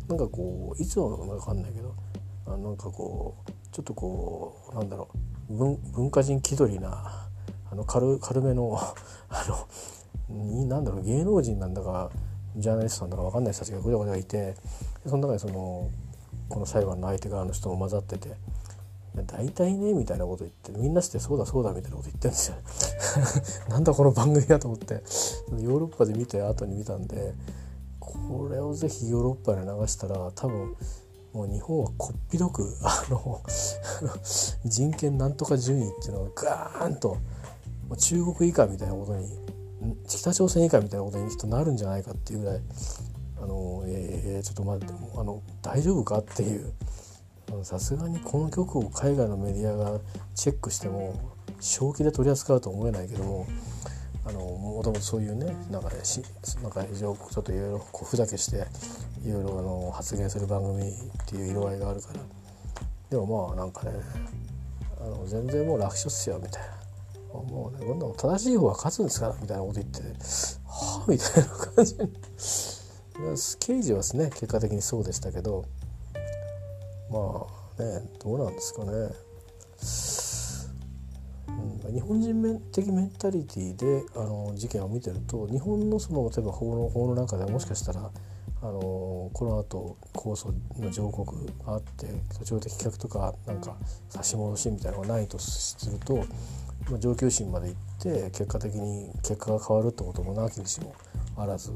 [0.08, 1.94] なんかこういつのか分かんないけど
[2.46, 5.08] あなんかこうちょっとこうなんだろ
[5.50, 7.28] う文化人気取りな
[7.70, 8.78] あの軽軽めの
[9.28, 9.44] あ
[10.30, 12.10] のなんだろう芸能人なんだか
[12.56, 14.54] ジャーナリストなんだか分かんない人たちがごちゃごちゃいて
[15.06, 15.90] その中にその
[16.48, 18.34] この裁判の相手側の人も混ざってて
[19.22, 22.56] 「大体ね」みたいなこと言ってみんなして「そうだそうだ」みたいなこと言ってるんですよ。
[23.70, 27.34] なんだこの番組だと思ってヨーロッパで見て後に見たんで
[28.00, 30.76] これをぜひヨーロッパで流したら多分
[31.32, 33.40] もう日本はこっぴどく あの
[34.64, 37.16] 人権なんとか順位っていうのがガーンと
[37.98, 39.28] 中国以下みたいなことに
[40.06, 42.60] 北朝鮮以下みたいなことにきっとなるんじゃないかっていうぐらい
[43.42, 46.72] あの、えー、ちょっと待ってあの大丈夫かっていう
[47.62, 50.00] さすがにこの曲を海外のメディアが
[50.34, 51.18] チェックしても
[51.60, 53.46] 正気で取り扱うと思えないけども
[54.26, 56.22] あのもともとそういうねなんかねし
[56.62, 58.66] なんか非常ちょっといろいろこうふざけして
[59.26, 60.84] いろいろあの発言する番組っ
[61.26, 62.20] ていう色合いがあるから
[63.10, 63.92] でもまあなんかね
[65.00, 66.84] あの全然もう楽勝っすよみたいな。
[67.34, 70.02] もうねこんなの正しい方が勝つんですからみたいなこと言って
[70.68, 71.96] はあみたいな感じ
[73.58, 75.64] 刑事はですね結果的にそうでしたけど
[77.14, 77.46] ま
[77.78, 78.90] あねどうなんですかね、
[81.86, 88.10] うん、日本人的メンタリティーであの事件を見てると日本のその例えば法の法の中でもしかしたら
[88.62, 88.80] あの
[89.32, 93.76] この後放送の上告があって途中的企画とかなんか
[94.08, 96.16] 差し戻しみたいなのがないとすると、
[96.90, 100.94] まあ、上級審まで行って結果的に結果が変わるってこともなきにしも
[101.36, 101.72] あらず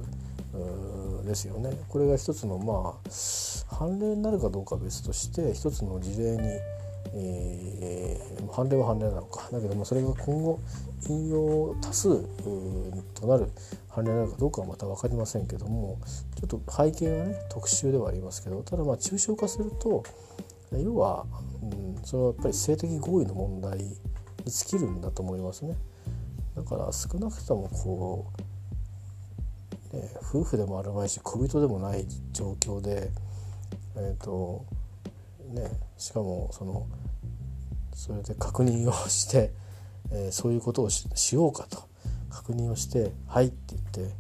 [1.25, 1.71] ですよね。
[1.89, 6.39] これが一つのまあ判例になるかどうかは別として一つの事例に、
[7.15, 10.59] えー、判例は判例なのかだけどもそれが今後
[11.09, 12.23] 引用多数
[13.15, 13.51] となる
[13.89, 15.99] 判例なのかどうかはまた分かりませんけども
[16.37, 20.03] ちょっと背景はね特殊ではありますけどただまあ抽象化すると
[20.73, 21.25] 要は、
[21.63, 23.97] うん、そのやっぱり性的合意の問題に
[24.47, 25.75] 尽きるんだと思いますね。
[26.57, 28.43] だから少なくともこう、
[29.93, 33.11] ね、夫婦でもあるまいし小人でもない状況で、
[33.97, 34.65] えーと
[35.53, 36.87] ね、しかもその
[37.95, 39.53] それで確認をして、
[40.13, 41.89] えー、そういうことをしようかと。
[42.49, 44.15] 確認をして「はい」って言って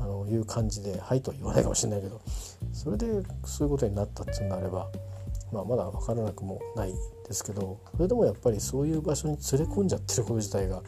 [0.00, 2.20] あのいう感じで「はい」とは言わないかもしれないけど
[2.72, 3.06] それで
[3.44, 4.88] そういうことになったっていうのであれば、
[5.52, 6.94] まあ、まだ分からなくもない
[7.26, 10.82] ですけどそれでもやっぱりそういう場所に連れ込んじゃってること自体が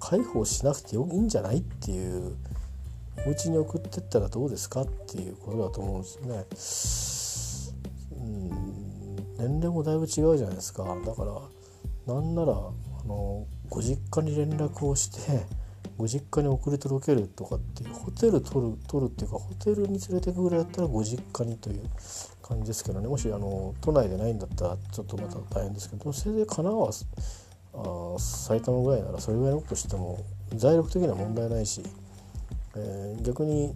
[0.00, 2.36] 介抱しなくていいんじゃないっていう
[3.26, 8.18] お家に送ってったらどうですかっていうことだと思うんですね。
[8.18, 9.16] うん。
[9.38, 10.84] 年齢もだいぶ違うじゃないですか。
[10.84, 15.46] だからなんならあのご実家に連絡をして
[15.96, 21.80] ご実家に送り届けるとかっていうホテル取る取るっていうかホテルに連れてくぐらいだったらご実家にという
[22.42, 23.08] 感じですけどね。
[23.08, 27.06] もしあの都内でないんだったらちょっとまた大変ですけどせいぜい神奈
[27.72, 30.18] 川あ埼玉ぐらいならそれぐらいのことしても
[30.54, 31.82] 財力的には問題ないし、
[32.76, 33.68] えー、逆に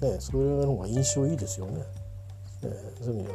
[0.00, 1.82] ねそれの方が印象いいですよね。
[2.64, 3.32] え、そういう意味で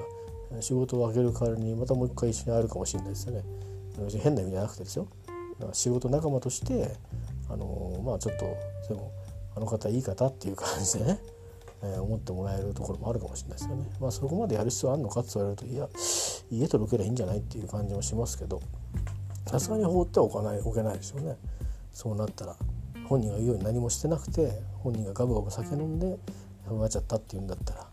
[0.56, 3.43] は仕事をあげる代わりにまたもう一回一緒に会えるかもしれないですよね。
[4.21, 5.08] 変な意味じゃなくてですよ。
[5.60, 6.95] だから仕事仲間として
[7.49, 8.45] あのまあちょっと
[8.88, 9.12] でも
[9.56, 11.19] あの方いい方っていう感じでね、
[11.84, 13.89] えー、思ってもらえるところもあるかもしれないですよね。
[13.99, 15.89] まあそこまでやる必要あるのかって言われるといや
[16.51, 18.62] 家届けりゃいいんじゃないっていう感じもしますけど
[19.47, 21.36] さすがに放ってはおかない置けないですよね。
[21.91, 22.56] そうなったら
[23.08, 24.52] 本人が言うように何もしてなくて
[24.84, 26.17] 本人がガブガブ酒飲んで
[26.67, 27.88] そうなっちゃったっていうんだったら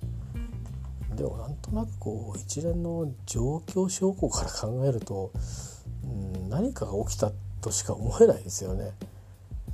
[1.15, 5.31] でもなんとなくこう一連の状況証拠から考えると、
[6.03, 8.93] うん、何かが起きたとしか思えないですよね。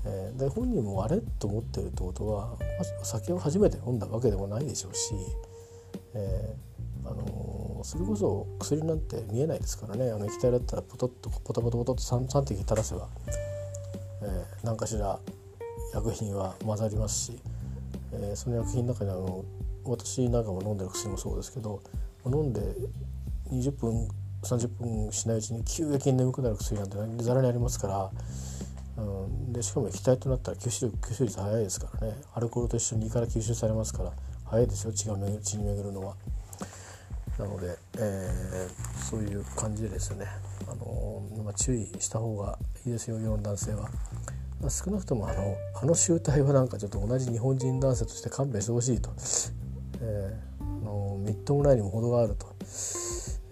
[0.04, 2.56] えー、で本人もあれと思ってるってことは
[3.02, 5.14] 酒を初めて飲んだわけでもないでしょうし、
[6.14, 13.08] えー、あのー、それこそ薬なんて見えないですからねあの液体だったらポトッとポタポタポトッと 3, 3滴垂らせば、
[14.22, 15.18] えー、何かしら
[15.94, 17.38] 薬品は混ざりますし、
[18.12, 19.44] えー、その薬品の中にあの
[19.84, 21.80] 私なんかも飲んでる薬もそうですけど
[22.26, 22.60] 飲んで
[23.50, 24.08] 20分
[24.42, 28.10] 30分しないうちに急激に眠くなる薬なんてざらにありますから。
[28.96, 34.12] うん、でしかも液体となったら吸収吸収率早いですからねアルコールと一緒に胃から吸収されますから
[34.44, 36.16] 早いですよ血が血に巡るのは。
[37.38, 40.26] なので、えー、そういう感じでですね、
[40.66, 43.88] あのまあ、注意した方がいいですよ世の男性は。
[44.60, 49.10] まあ、少なくともあのあの集体はなんかちょっと同じ日本人男性として勘弁してほしいと、
[50.02, 52.46] えー、あのみっともないにも程があると、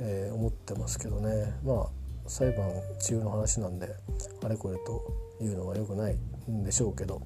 [0.01, 1.55] えー、思ってますけどね。
[1.64, 1.87] まあ
[2.29, 3.88] 裁判中の話なんで
[4.44, 6.18] あれこれというのは良くない
[6.51, 7.23] んでしょうけど、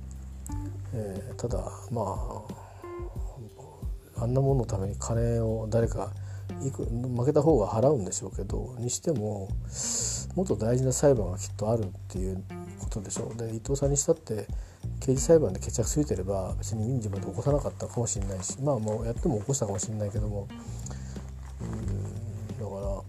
[0.94, 1.58] えー、ただ
[1.90, 2.02] ま
[4.16, 6.12] ああんなもののために金を誰か
[6.66, 9.48] いく負けた方が払うんでしょうけどにしても
[10.34, 12.42] もっと大事な裁判がきっとあるっていう
[12.80, 13.38] ことでしょう。
[13.38, 14.46] で伊藤さんにしたって
[15.00, 20.48] 刑事裁判で決着ついてれば別に民事まで起こさなかったかもしれないしまあもうやっても起こしたかもしれないけども。
[21.60, 22.22] うん
[22.58, 23.02] だから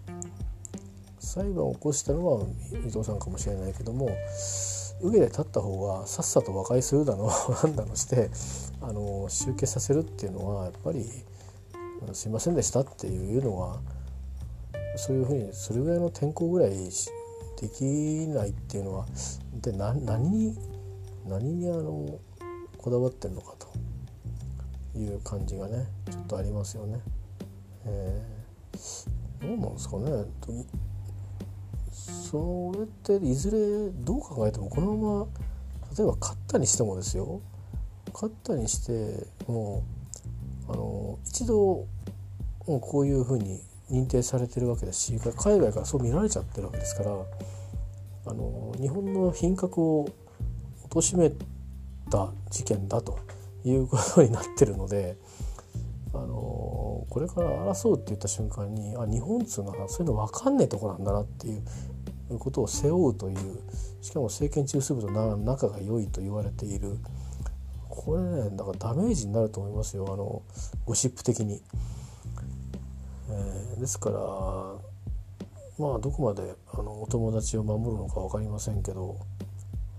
[1.19, 4.09] 裁判を起こしたのは伊藤さんかもしれないけども
[5.03, 7.29] 湯気で立った方がさっさと和解するだの
[7.63, 8.29] 何だのして
[8.81, 11.05] あの集結させるっていうのはやっぱり
[12.13, 13.79] すいませんでしたっていうのは
[14.95, 17.83] そういうふうにそれぐらいの転校ぐらいでき
[18.27, 19.05] ないっていうのは
[19.61, 20.57] で何に
[21.25, 22.19] 何にあの
[22.77, 26.99] こだわってるのかという感じがねちょっとありますよね。
[27.85, 30.25] えー、どうなんですかね
[32.31, 35.27] それっていずれどう考えてもこのまま
[35.95, 37.41] 例えば勝ったにしてもですよ
[38.13, 40.02] 勝ったにしてもう
[40.69, 41.85] あの一度
[42.65, 47.11] もうこういうふうに認定されてるわけだし海外からそう見られちゃってるわけですから
[48.25, 50.09] あの日本の品格を
[50.89, 51.31] 貶め
[52.09, 53.19] た事件だと
[53.65, 55.17] いうことになってるので
[56.13, 61.57] あのこれから争うって言った瞬間にあ日本っつうのはそういうの分かんねえとこなんだなってい
[62.29, 63.37] うことを背負うという
[64.01, 66.97] しかも政権中枢部と仲が良いと言われている
[67.95, 70.41] これねだからダメージになると思いますよあの
[70.85, 71.61] ゴシップ的に。
[73.29, 74.19] えー、ですから
[75.79, 79.17] まあどこまであのお友達を守るのか分かりませんけど、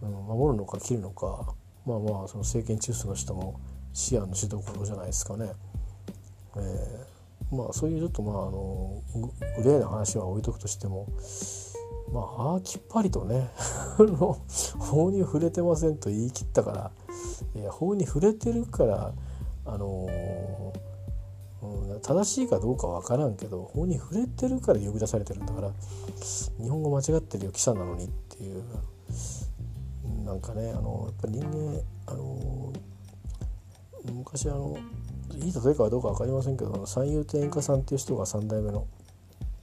[0.03, 1.55] うん、守るのか切るのか
[1.87, 3.61] まあまあその政権中枢の人も
[3.93, 5.53] 視野のしどころじゃないですかね。
[6.57, 9.03] えー、まあそういうちょっとまああの
[9.57, 11.09] グレーな話は置いとくとしても
[12.13, 13.51] まああきっぱりとね
[14.79, 16.91] 法に触れてませんと言い切ったから
[17.71, 19.13] 法に触れてるから
[19.67, 20.73] あの
[21.63, 25.71] うん、正しいかどうかわからんけど法に触れてるから呼び出されてるんだから
[26.61, 28.63] 日本語間違ってるよ記者なのにっていう
[30.25, 32.73] なんかねあのやっぱり人間あの
[34.13, 34.77] 昔あの
[35.33, 38.87] いい例えかどうか分かりませんけど三遊亭演歌さんっていう人が3代目の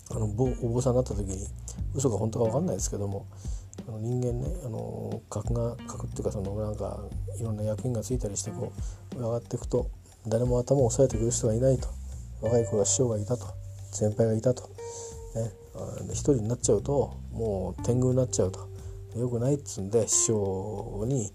[0.09, 1.47] あのお坊さんになった時に
[1.93, 3.25] 嘘か本当か分かんないですけども
[3.87, 6.99] あの人間ねあの格が格っていうかそのなんか
[7.39, 8.73] いろんな役員がついたりしてこ
[9.15, 9.89] う上がっていくと
[10.27, 11.87] 誰も頭を押さえてくる人がいないと。
[12.41, 13.45] 若い頃は師匠がいたと。
[13.91, 14.63] 先輩がいたと、
[15.35, 15.51] ね、
[16.11, 18.71] 一人になっちゃうともう天狗になっちゃうと。
[19.17, 21.33] よくないっつうんで師匠に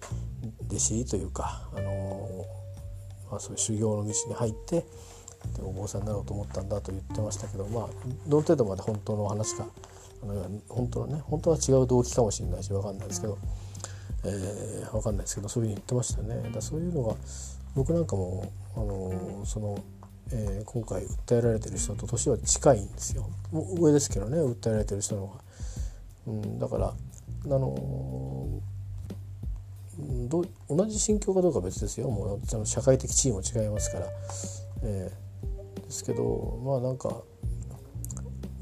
[0.68, 2.46] 弟子というか、あの
[3.30, 4.86] まあ、そういう修行の道に入ってで
[5.62, 7.88] お坊さんになろうと思ったんだと言ってましたけどまあ
[8.26, 9.66] どの程度まで本当の話か
[10.22, 13.38] あの本当のね本当は違う動機かもしれないし分かんないですけど、
[14.24, 16.50] えー、分かんないですけどそういうふうに言ってましたね。
[16.52, 17.14] だそういうのが
[17.74, 19.78] 僕なんかも、あのその
[20.32, 23.28] えー、今回訴えられてる人と年は近いんですよ。
[23.52, 25.40] 上ですけどね訴えられてる人の方が、
[26.26, 32.10] うん、だからあのー、ど同じ心境かどうかは別ですよ。
[32.10, 34.06] もう社会的地位も違いますから、
[34.82, 37.22] えー、ですけどまあなんか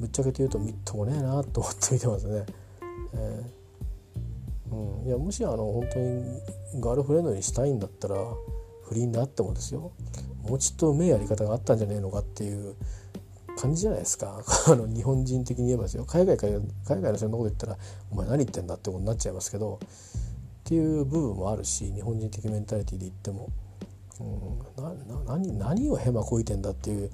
[0.04, 2.44] ぶっちゃけて言うとみっともねえなと思って見てますね。
[3.14, 4.74] えー。
[4.74, 6.24] うん、いやもしあの本当に
[6.80, 8.16] ガールフレンドにしたいんだったら
[8.82, 9.92] 不倫であってもですよ。
[10.42, 12.74] もうちょっとうめえやり方があったんじゃねえのかっていう
[13.56, 14.42] 感じじゃないですか。
[14.68, 16.04] あの日本人的に言えばですよ。
[16.04, 16.52] 海外から
[16.84, 17.78] 海外の人のこと言ったら
[18.12, 19.78] 「お前何言ってんだ」ってことになっちゃいますけど。
[20.64, 23.50] っていう部分もあるし日本人的メンタリティで言っても、
[24.18, 27.10] うん、なな何何をヘマこいてんだっていう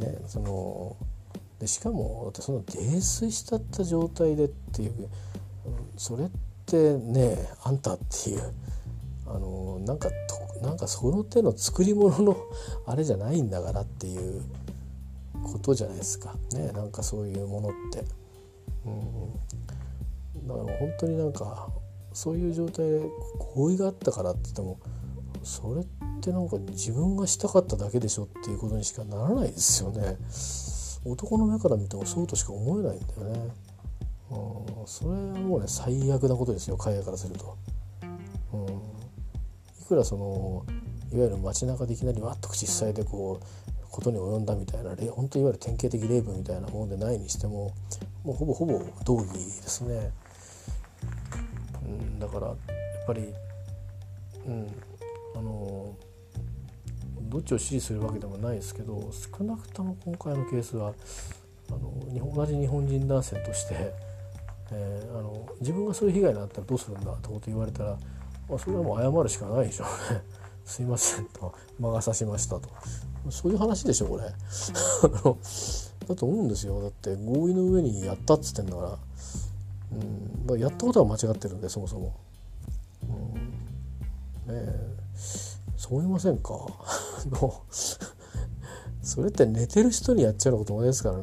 [0.00, 0.94] ねその
[1.64, 5.08] でしかもその泥酔したった状態でっていう、
[5.96, 6.28] それっ
[6.66, 8.52] てねあんたっていう
[9.26, 10.10] あのなんか
[10.60, 12.36] となんかその手の作り物の
[12.86, 14.42] あれじゃないんだからっていう
[15.42, 18.04] ことじゃないですかねなんかそういうものって。
[18.84, 21.70] うん、だから本当になんか
[22.12, 23.00] そういう状態で
[23.54, 24.78] 合意があったからって言っても
[25.42, 25.86] それっ
[26.20, 30.18] てなんか自分がしたかっただけでしょっていうことにしかならないですよね。
[31.04, 33.50] 男の目から見てもそうとしか思えないんだよね。
[34.30, 37.56] うん、それはもうね最悪なことですよ海外からすると。
[38.52, 38.94] うん
[39.80, 40.64] いくらその
[41.12, 43.44] いわゆる街中でいきなりわっと口塞いでこう
[43.90, 47.72] ことに及んだみたいな本当いわゆる典型的レイプみたいなものでないにしても
[48.24, 50.10] もうほぼほぼ道義ですね。
[51.84, 52.56] うん、だからやっ
[53.06, 53.32] ぱり、
[54.46, 54.66] うん、
[55.36, 55.94] あの
[57.34, 60.94] どっちを支持するわけでもないですけど少なくとも今回のケースは
[61.68, 61.92] あの
[62.34, 63.92] 同じ日本人男性として、
[64.70, 67.98] えー、あの自分がそういう被害になったらどうするんだってこと言われたら
[68.48, 70.22] まあ、それはもう謝るしかないでしょうね。
[70.64, 72.68] すいませんと魔が差しましたと。
[73.30, 74.24] そういう話でしょこれ。
[76.06, 76.80] だと思うんですよ。
[76.80, 78.98] だって合意の上にやったっつってんだから,、
[79.92, 82.14] うん、だやったことは間違ってるんでそもそも、
[83.08, 83.40] うん、ね
[84.48, 84.90] え。
[85.76, 86.54] そう思いませんか？
[87.30, 87.62] の
[89.02, 91.22] それって寝てる人にやっちゃうことですからね、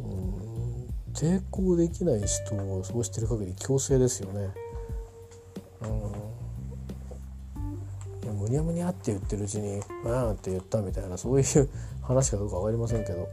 [0.00, 4.50] うん、抵抗できない人をそうしてる限り強制ですよね。
[8.24, 11.68] うん、むにゃむにゃって言ってるうちに「ああ」って言ったみたいなそういう
[12.00, 13.28] 話かどうか分かりませんけど。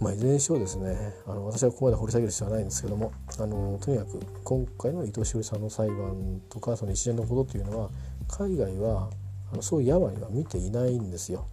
[0.00, 7.90] まあ、いずれにしろですねあの私はここまで掘り下げる必要はないんですけどもあのとにかく今回の伊藤詩織さんの裁判とかその一連のことというのは
[8.28, 9.08] 海外は
[9.54, 11.46] あのそういう山には見ていないんですよ、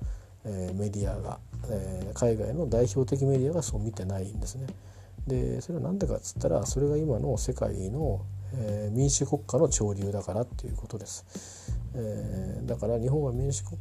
[0.44, 1.40] えー、メディアが、
[1.70, 4.68] えー、海外の代表的メディアがそう見てないんですね。
[5.28, 8.22] でそれは何でかっつったらそれが今の世界の
[8.54, 13.80] えー、民主国家の潮流だからっていうことです、えー、だから日本は民主国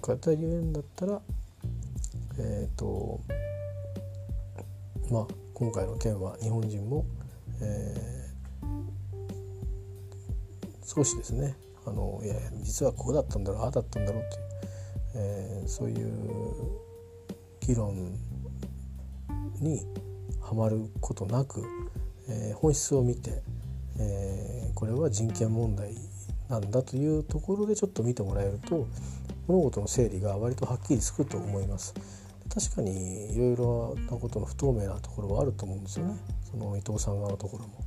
[0.00, 1.20] 家で言うんだったら
[2.38, 3.20] えっ、ー、と
[5.10, 7.04] まあ今回の件は日本人も、
[7.60, 11.54] えー、少しですね。
[11.86, 14.42] あのいや実はこうだったんだろうああだったんだろうっていう、
[15.16, 16.10] えー、そういう
[17.60, 18.18] 議論
[19.60, 19.80] に
[20.40, 21.62] はまることなく
[22.28, 23.42] えー、本質を見て、
[23.98, 25.94] えー、これは人権問題
[26.48, 28.86] なんだというところでちょっと見てもらえると
[29.46, 31.94] 物事の整理が割とはっきりつくと思います。
[32.52, 36.16] 確かにいろいろなことの不透明なところはあると思うんですよね
[36.50, 37.81] その伊藤さん側のところも。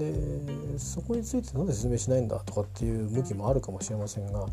[0.00, 4.46] でそこについて何で説明しないんだとかっていう向きもあるかもしれませんが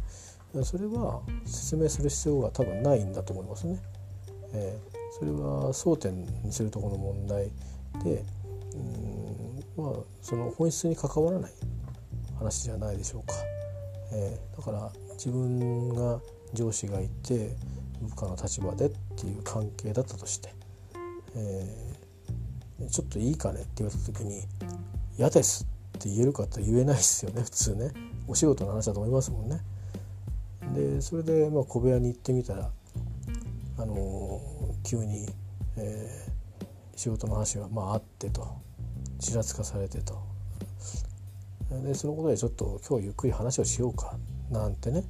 [0.64, 3.80] それは説明する必要が多分ないんだと思いますね。
[4.54, 7.52] えー、それは争点にするところの問題
[8.04, 8.24] で
[8.74, 11.52] うんまあその本質に関わらない
[12.40, 13.34] 話じゃないでしょうか。
[14.12, 16.20] えー、だから自分が
[16.54, 17.56] 上司がいて
[18.02, 20.54] 部下の立場でっていう関係だったとして、
[21.36, 24.44] えー、ちょっといいかねって言われた時に
[25.18, 25.66] 「嫌です」
[25.98, 27.92] って言えるかって言えないですよね普通ね。
[28.28, 29.62] お仕事の話だと思いますもんね。
[30.76, 32.70] でそれでまあ小部屋に行ってみたら、
[33.78, 35.28] あのー、急に、
[35.78, 36.66] えー、
[36.96, 38.48] 仕事の話がまああってと。
[39.20, 40.22] ちらつかされてと。
[41.84, 44.16] でそのことでちょっと今日ゆっくり話をしようか
[44.50, 45.04] なんてね、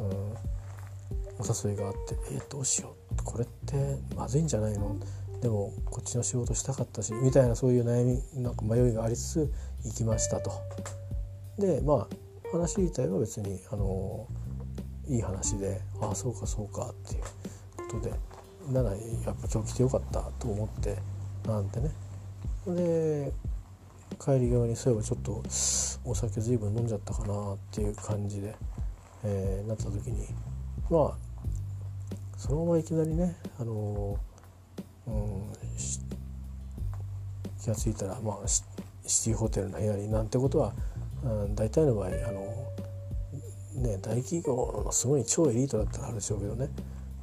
[0.00, 0.06] うん、
[1.38, 3.22] お誘いがあって「えどうしよう。
[3.22, 4.96] これってまずいんじゃないの?」
[5.44, 9.52] でもこっちの仕事したかったしみたいなそういう悩みなんか迷いがありつつ
[9.84, 10.50] 行きましたと。
[11.58, 14.26] でまあ話自体は別にあの
[15.06, 17.22] いい話で「ああそうかそうか」っていう
[17.90, 18.14] ことで
[18.72, 20.96] ならやっぱ今日来てよかったと思って
[21.46, 21.90] なんてね
[22.66, 23.30] で
[24.18, 25.42] 帰り際にそういえばちょっと
[26.06, 28.56] お酒随分飲んじゃったかなっていう感じで、
[29.24, 30.26] えー、なった時に
[30.88, 31.34] まあ
[32.38, 34.33] そのままいきなりね、あのうん、
[37.62, 38.62] 気が付いたら、まあ、シ
[39.24, 40.72] ティホテルの部屋になんてことは、
[41.24, 42.72] うん、大体の場合あの、
[43.82, 46.68] ね、大企業のすごい超エリートだったらあるでしょうけどね。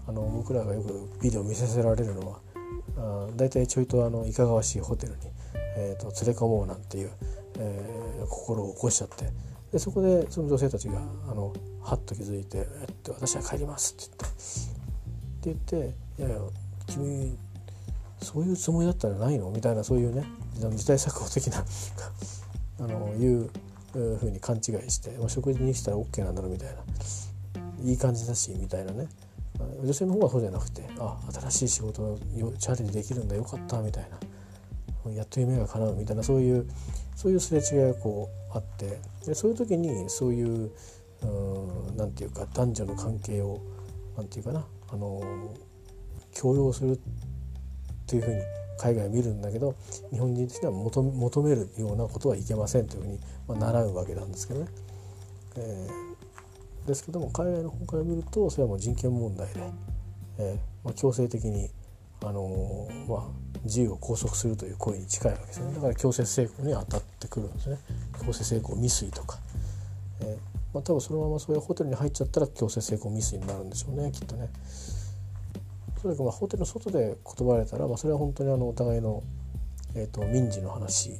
[0.07, 2.39] あの僕らがよくビデオ見させられるのは
[2.97, 5.19] あ大体ちょいとあのいかがわしいホテルに、
[5.77, 7.11] えーと、連れ込もうなんていう、
[7.59, 9.31] えー、心を起こしちゃって
[9.71, 10.97] でそこでその女性たちが
[11.29, 14.25] あのはっと気づいて「えっと、私は帰ります」って
[15.43, 16.37] 言ってって言って「いやいや
[16.87, 17.37] 君
[18.21, 21.65] そういうつもりだったらないの?」みたいなそういうね時代錯誤的な
[22.79, 23.49] あのいう
[23.93, 26.81] ふうに勘違いして「食事に来たら OK なんだろ」うみたいな。
[27.83, 29.07] いい感じだしみたいなね。
[29.83, 32.19] 女性の方はそうじゃなくて「あ新しい仕事を
[32.59, 34.19] チャレンジできるんだよかった」みたいな。
[35.11, 36.67] やっと夢が叶うみたいなそういう
[37.15, 38.99] そういうすれ違いがこうあって。
[39.25, 40.71] でそういう時にそういう
[41.95, 43.59] 何て言うか男女の関係を
[44.15, 45.21] 何て言うかなあの
[46.31, 46.99] 強要する
[48.11, 48.41] というふうに
[48.77, 49.73] 海外を見るんだけど
[50.11, 54.67] 日本人としては求めるようなことはいけませんというふうに、まあ、習うわけなんですけどね。
[55.55, 59.61] えー、ですけども海外の方から見るとそれはもう人権問題で、
[60.39, 61.69] えーまあ、強制的に、
[62.21, 63.23] あのー、まあ、
[63.63, 67.77] 自由を拘束するという行為に近いわけですねだから強制性交に当たってくるんですね
[68.25, 69.37] 強制性交未遂とか、
[70.21, 70.37] えー
[70.73, 74.49] まあ、多分そのままそういうホテルに入っちゃったら強制性交未遂になるんでしょうねきっとね。
[76.01, 79.23] とにかくまあホテルの外で言葉れたら、まあ、それは本当にあのお互いの、
[79.95, 81.11] えーと、民事の話、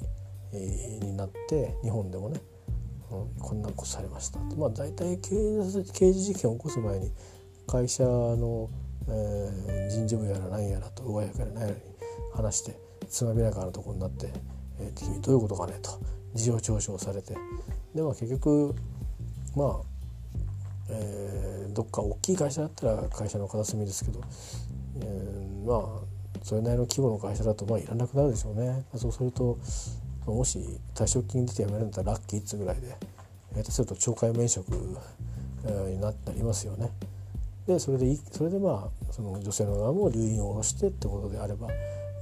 [0.53, 2.41] えー、になって日本でもね、
[3.11, 4.39] うん、こんなことされました。
[4.57, 5.29] まあ大体刑
[5.63, 7.11] 事刑事事件を起こす前に
[7.67, 8.69] 会社の、
[9.07, 11.79] えー、人事部やら何やらと上役やら何やらに
[12.34, 12.75] 話して
[13.07, 14.29] つまびらかなとこになって
[14.79, 15.91] 「えー、君どういうことかね」と
[16.34, 17.36] 事情聴取をされて
[17.93, 18.73] でも結局
[19.55, 19.82] まあ、
[20.89, 24.21] えー、どっか大きい会社だったら会社の片隅ですけど、
[25.01, 28.83] えー、まあそれなりの規模の会社だとまあいらなくなるでしょうね。
[28.95, 29.57] そうすると
[30.25, 30.59] もし
[30.93, 32.95] 退職金出て辞めるんだったらラッキーっつぐらいで
[33.55, 36.89] 下手すると懲戒免職になりますよね。
[37.67, 41.67] でそれでそれでまあその女性の側も留飲を下ろしてってことであれば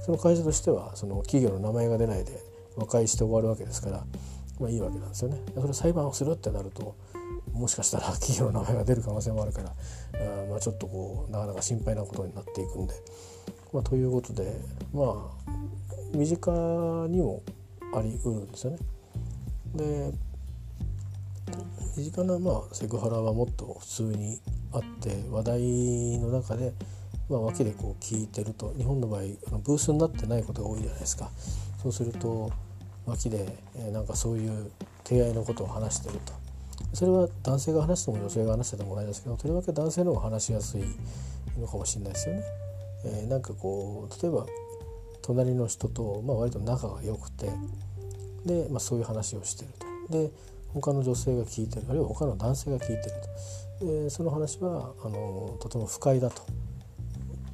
[0.04, 2.42] その会社としてはその企業の名前が出ないで
[2.76, 4.04] 和解して終わるわけですから
[4.58, 5.40] まあいいわけなんですよね。
[5.54, 6.94] それ裁判をするってなると
[7.52, 9.74] もしかしたら企業の名前が出る可能性もあるからあ
[10.48, 12.94] まあちょっとこうなかなか心配なことになっていくんで。
[13.72, 14.60] まあ、ということで
[14.92, 16.50] まあ身近
[17.08, 17.42] にも
[17.94, 18.78] ありうるんですよね。
[19.74, 20.12] で
[21.96, 24.40] 身近なまあセクハラはもっと普通に
[24.72, 26.72] あって話題の中で、
[27.28, 31.30] まあ、脇でこう聞いてると日本の場合あのブースになってないことが多いじゃないですか。
[31.82, 32.50] そうすると
[33.06, 34.70] 脇で、え、なんかそういう
[35.04, 36.32] 提愛のことを話してると
[36.92, 40.84] それは男性が話しても女性が話してても同じですけどとりわけ男性の方が話しやすい
[41.58, 42.42] のかもしれないですよね。
[43.04, 44.46] えー、なんかこう例えば
[45.22, 47.50] 隣の人と、まあ、割と仲が良くて
[48.44, 50.12] で、まあ、そういう話をしてると。
[50.12, 50.30] で
[50.74, 53.00] 他の女性が聞いてるあるいは他の男性が聞いてる
[53.80, 53.86] と。
[53.86, 56.42] でその話はあのとても不快だと。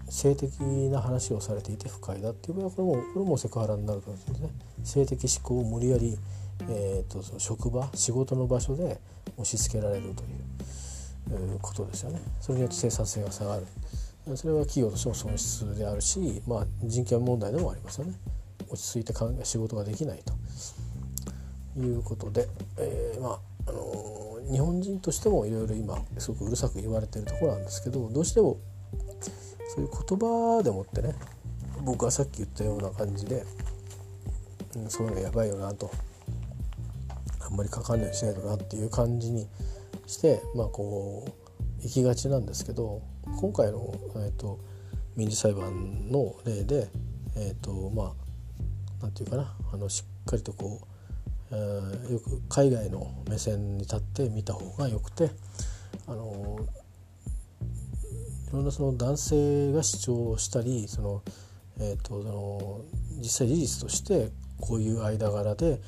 [0.09, 4.51] 性的な話をされていて不快だっていう場合はこれもこれもセクハラになると思うんですね。
[4.85, 6.17] 性的思考を無理やり、
[6.69, 9.01] えーと、と職場仕事の場所で
[9.37, 12.21] 押し付けられるという、ことですよね。
[12.41, 13.67] それによって生産性が下がる。
[14.37, 18.15] それは企業としても損失であるし、まあ、人権問題でもありますよね。
[18.69, 19.13] 落ち着いて
[19.45, 20.35] 仕事ができないと。
[21.79, 22.49] いうことで、
[22.79, 23.39] えー、まあ
[23.69, 28.59] あのー、日本人としてもいろいろ今すごくうるさく言われてるところなんですけどどうしても
[29.75, 31.15] そういう言葉でもってね
[31.85, 33.45] 僕はさっき言ったような感じで、
[34.77, 35.91] うん、そういうのやばいよなと。
[37.47, 39.47] あんまりかかんないようにしないとなっていう感じに
[40.07, 41.47] してまあこう
[41.83, 43.03] 行きがちなんですけど
[43.41, 44.59] 今回の、えーと、
[45.17, 46.89] 民事裁判の例で、
[47.37, 48.15] えーとま
[49.01, 50.81] あ、なんていうかなあのしっかりとこ
[51.51, 55.31] う、えー、よく海外の目線に立って見た方がよくて
[56.07, 56.59] あの
[58.49, 61.23] いろんなその男性が主張したりその、
[61.81, 62.81] えーと、その
[63.19, 64.31] 実際事実として
[64.61, 65.81] こういう間柄で、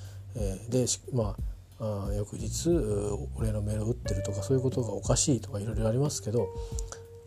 [0.69, 1.37] でま
[1.81, 2.71] あ翌日
[3.37, 6.49] 俺のメールを打ってるとかそういうことがおかしいとかいろいろありますけど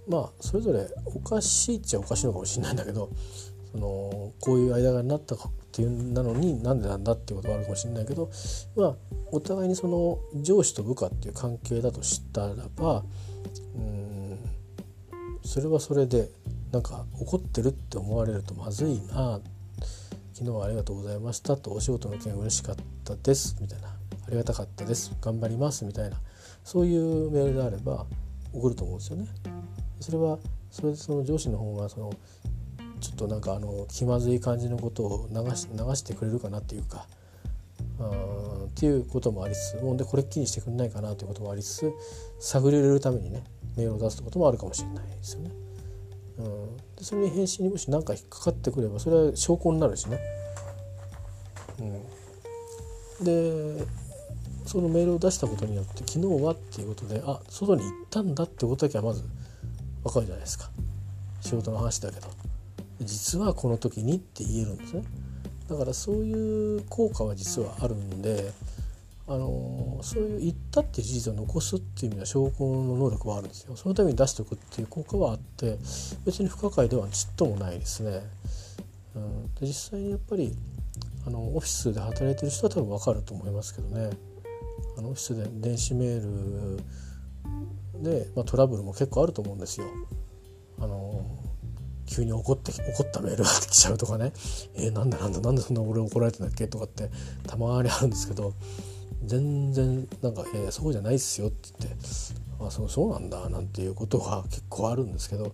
[0.07, 3.09] まあそれぞれおかしいっちゃおかしいのかもしれないんだけど
[3.71, 5.39] そのこういう間柄になったっ
[5.71, 8.29] ていうなのになんでなんだっていうことはあるかもしれないけど
[8.75, 8.95] まあ
[9.31, 13.03] お互いにその上司と部下っていう関係だとしたらば
[13.75, 14.37] うん
[15.43, 16.29] それはそれで
[16.71, 19.39] なんか怒ってるって思われるとまずいな
[20.41, 23.91] 昨日はありがとうございましたとお仕事の件嬉しかったですみたいなあ
[24.31, 26.17] りがたかったです頑張りますみたいな
[26.63, 28.07] そういうメールであれば
[28.51, 29.27] 送ると思うんですよね。
[29.99, 30.39] それは
[30.71, 32.11] それでその上司の方がその
[32.99, 37.05] ちょっとなんかあの気まずい感じのことを流し流してくれるかなっていうか
[37.99, 38.09] あ
[38.65, 41.93] っていうこともありつつもうでこれっきりしてくれないかなということもありつつ
[42.39, 43.43] 探り入れるためにね
[43.77, 45.60] メールを出すってこともあるかもしれないですよね。
[46.37, 50.19] うん、でそれに返信にもし何か引っかかってくればそれは証拠になるしね。
[51.79, 53.85] うん、で
[54.65, 59.23] そのメールを出したことによって昨日はっていうことであ外に行ったんだってことだけはまず
[60.03, 60.69] 分かるじゃないですか。
[61.41, 62.27] 仕事の話だけど。
[63.01, 65.03] 実はこの時にって言えるんですね。
[65.67, 68.51] だからそういう効果は実はあるんで
[69.31, 73.77] あのそういう言ったって事実を残すっていう意味では証拠の能力はあるんですよ。
[73.77, 75.77] そのために出しておくっていう効果はあって
[76.25, 78.23] 別に不可解ではちっともないですね、
[79.15, 80.53] うん、で実際にやっぱり
[81.25, 84.09] あのオフィスで働いてる人は多分分かると思いますけどね。
[84.97, 86.83] あのオフィスで電子メール
[88.03, 89.85] で、まあ、トラブルも結構あると思うんですよ。
[90.77, 91.25] あの
[92.05, 94.33] 急に怒って怒ったメールが来ちゃうとかね
[94.75, 97.09] 「えー、なんだなんだなんでそんな俺怒られてんだっけ?」とかって
[97.47, 98.53] たまにあるんですけど。
[99.25, 101.97] 全然なんか「えー、そうじゃないっすよ」って言って
[102.59, 105.51] 「あそうそうなんだ」なんていうことが結構あるんですけど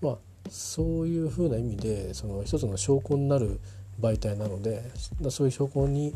[0.00, 0.18] まあ
[0.50, 3.60] そういうふうな意味でその一つの証拠になる
[4.00, 4.82] 媒体なので
[5.30, 6.14] そういう証拠に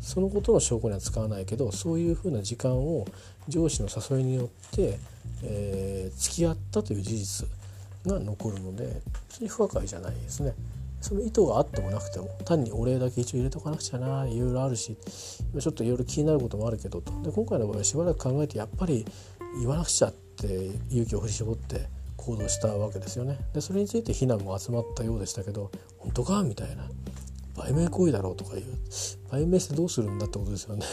[0.00, 3.06] そのことの証拠には使わないけどそういうふうな時間を
[3.48, 4.98] 上司の誘いによって、
[5.42, 7.48] えー、付き合ったという事実
[8.06, 10.54] が残るので別に不可解じゃないですね。
[11.00, 17.12] その意図があってもなくても単にお礼だけ一応入れとかなくちゃないろいろあるしちょっといろいろ気になることもあるけどと。
[17.22, 19.04] で今回の場合はしばらく考えてやっぱり
[19.58, 23.38] 言わなくちゃって勇気を振り絞って行動したわけですよね。
[23.54, 26.88] でそれについて非難も集まったようでしたけど本当かみたいな。
[27.56, 28.64] 売名行為だろうとかいう
[29.30, 30.84] 売名してどうするんだってことですよ ね。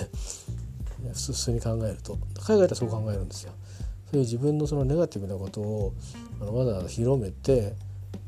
[1.13, 2.17] 普通に考えると。
[2.39, 3.51] 海外ではそう考えるんですよ。
[4.09, 5.93] そういう自分のそのネガティブなことを
[6.39, 7.73] わざわざ広めて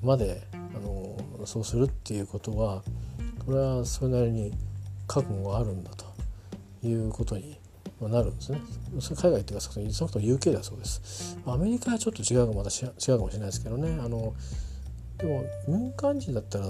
[0.02, 0.42] まで
[0.76, 2.84] あのそうするっていうことは
[3.46, 4.52] これはそれなりに
[5.08, 6.06] 覚悟があるんだと
[6.84, 7.58] いうことに
[8.02, 8.60] なるんですね。
[9.00, 11.38] それ海外っていうかそのそのと UK だそうです。
[11.46, 13.98] アメリカはちょっと違うかまた違うかもしれないですけどね。
[14.02, 14.34] あの
[15.18, 16.66] でも民間人だったら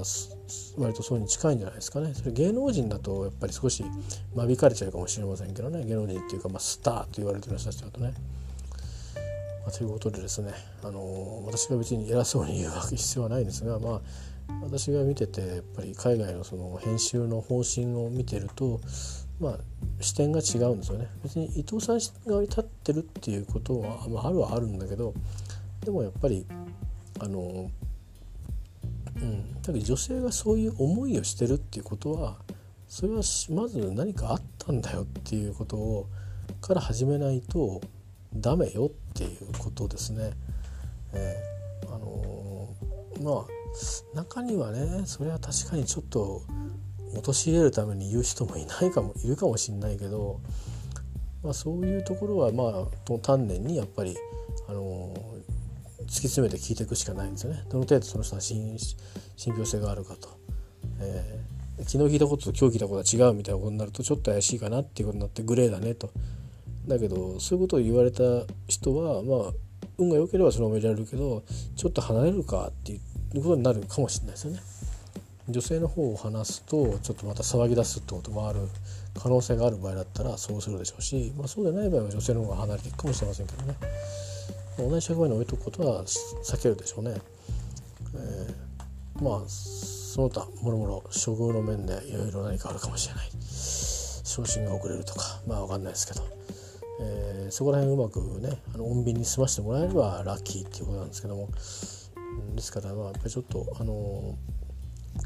[0.77, 3.83] 割とそうに近いんじゃないですかねそれ芸能人だとやっぱり少し
[4.35, 8.13] 間引かれちゃうかもしれませんけどね芸能人っていうか、まあ、スターと言われてる人たちだとね。
[9.65, 10.53] まあ、ということでですね、
[10.83, 14.01] あの、私が別に偉そうに言うわけ必要はないんですが、まあ、
[14.61, 18.79] 私が見ててやっぱり海外のその編集の方針を見てると、
[19.39, 19.57] まあ、
[19.99, 21.07] 視点が違うんですよね。
[21.23, 25.15] 別に伊藤さんが立ってるっていうことは、まあ、あるはあるんだけど
[25.83, 26.45] でもやっぱり
[27.19, 27.71] あの
[29.15, 32.37] うん、だけど女性がそういう思いをしてるっていうことは
[32.87, 36.09] それはまず何かあったんだよっていうことを
[36.59, 37.81] から始めないと
[38.35, 40.31] ダメよっていうことですね。
[41.13, 46.43] えー、あのー、まあ中にはねそれは確かにちょっと
[47.17, 50.39] 陥れるために言う人もいないかもいるかもしれないけど、
[51.43, 54.15] まあ、そういうところはまあ丹念にやっぱり、
[54.67, 55.13] あの
[56.01, 57.63] 突き詰めて聞いていくしかないんですよね。
[57.69, 58.77] どの程度その人は信
[59.35, 60.37] 信憑性があるかと、
[60.99, 66.11] えー、昨日聞いたことと今日聞いたことは違うみたいなことになるとちょっと怪しいかなっていうことになってグレーだねと。
[66.87, 68.23] だけどそういうことを言われた
[68.67, 69.53] 人はまあ
[69.97, 71.43] 運が良ければそのままいられるけど
[71.75, 72.99] ちょっと離れるかってい
[73.35, 74.59] うことになるかもしれないですよね。
[75.47, 78.61] 女性の方を話すとちょっとまた騒ぎ出すってこともある
[79.13, 83.75] 可能性がある場合だったらそうするでしょうし、まあ、そうでない場合は女性の方が離れていくかもしれませんけどね
[84.77, 87.15] 同じ職場に置いとくことは避けるでしょうね。
[88.15, 96.21] えー、まあその他もろもろ処遇の面でいろいろ何かあるかもしれない昇進が遅れるとかまあ分かんないですけど、
[96.99, 101.49] えー、そこら辺うまくねあの穏便に済ましてもらえればラッキーっていうことなんですけども。
[102.55, 104.35] ですからまあやっぱりちょっとあの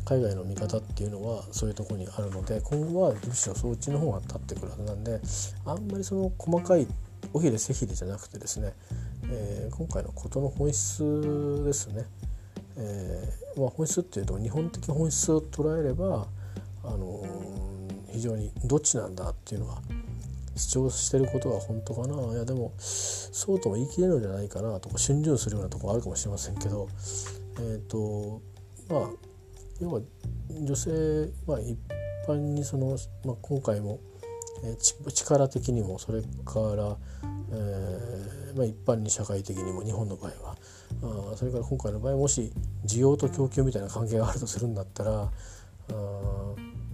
[0.06, 5.20] 海外の見方っていうのはそういうとこにあるので今後はむしろそっちの方が立ってくるはずなんで
[5.66, 6.88] あんまりその細かい
[7.34, 8.74] 尾ひれ背ひれじゃなくてですね、
[9.30, 12.06] えー、今回の事の本質ですね、
[12.78, 16.28] えー、まあ、本質っていうと日本的本質を捉えれば、
[16.84, 19.82] あのー、非常にどっちなんだっていうのは
[20.60, 22.34] 主張してることが本当かな？
[22.34, 26.90] いやでもそうとも言い切れるんじゃないかなとか逡巡するようなとこあるかもしれませんけど
[27.58, 28.42] えっ、ー、と
[28.90, 29.10] まあ
[29.80, 30.02] 要は
[30.50, 31.78] 女性、まあ、一
[32.28, 34.00] 般にその、まあ、今回も、
[34.66, 36.28] えー、力的にもそれか
[36.76, 36.98] ら、
[37.52, 40.58] えーまあ、一般に社会的にも日本の場合は
[41.32, 42.52] あそれから今回の場合もし
[42.86, 45.30] 需要と供給みたいな関係があるとするんだったらあ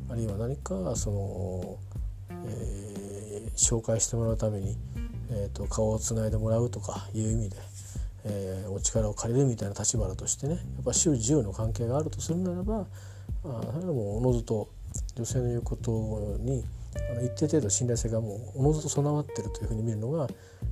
[0.09, 1.79] あるいは何かその、
[2.45, 2.84] えー、
[3.55, 4.75] 紹介してもらうために、
[5.31, 7.57] えーと、顔をつないでもらうとかいう意味で、
[8.25, 12.87] えー、お力を借りるみたいな立場だとしてねやっぱ主従の関係があるとするならば
[13.43, 14.69] あそれはもうおのずと
[15.15, 15.91] 女性の言うこと
[16.39, 16.63] に
[17.11, 20.27] あの一定程度信頼性がもうおのずと備わってるというふうに見るのが、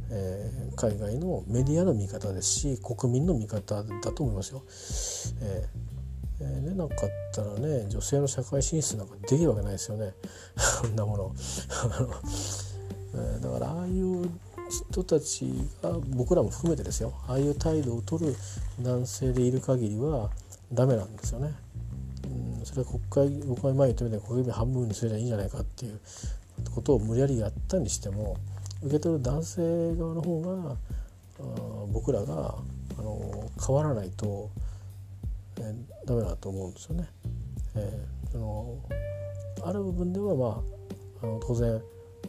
[0.09, 4.63] えー、海外のメディアの見方ですし国民の見方だと思いますよ。
[5.41, 10.13] えー、えー、でなかったらね女性の社会進出なんかできるわけないですよね
[10.55, 11.35] そんなもの。
[13.15, 14.29] えだからああいう
[14.91, 15.45] 人たち
[15.81, 18.35] が僕らも含めてですよああいう態度を取る
[18.81, 20.29] 男性でいる限りは
[20.71, 21.53] ダメなんですよね。
[22.25, 25.99] うんそれは国会僕が前言ったみたいに国民半分にすればいいんじゃないかっていう
[26.73, 28.37] ことを無理やりやったにしても
[28.81, 30.75] 受け取る男性側の方が
[31.91, 32.55] 僕らが
[32.97, 34.49] あの変わらないと、
[35.57, 37.07] えー、ダメだと思うんですよね。
[37.75, 38.77] えー、その
[39.63, 40.63] ある部分ではま
[41.21, 41.81] ああの当然、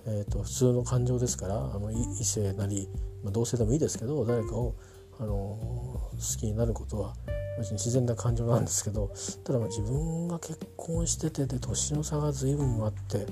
[0.06, 2.88] えーと、普通の感情ですからあの異性なり、
[3.22, 4.74] まあ、同性でもいいですけど誰かを
[5.18, 7.14] あの好きになることは
[7.58, 9.12] 別に自然な感情なんですけど
[9.44, 13.26] ただまあ自分が結婚しててで年の差が随分あって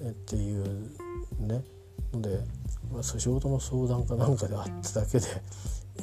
[0.00, 0.64] えっていう
[1.40, 1.62] ね
[2.12, 2.38] ので、
[2.92, 5.26] まあ、仕事の相談かなんかであっただけで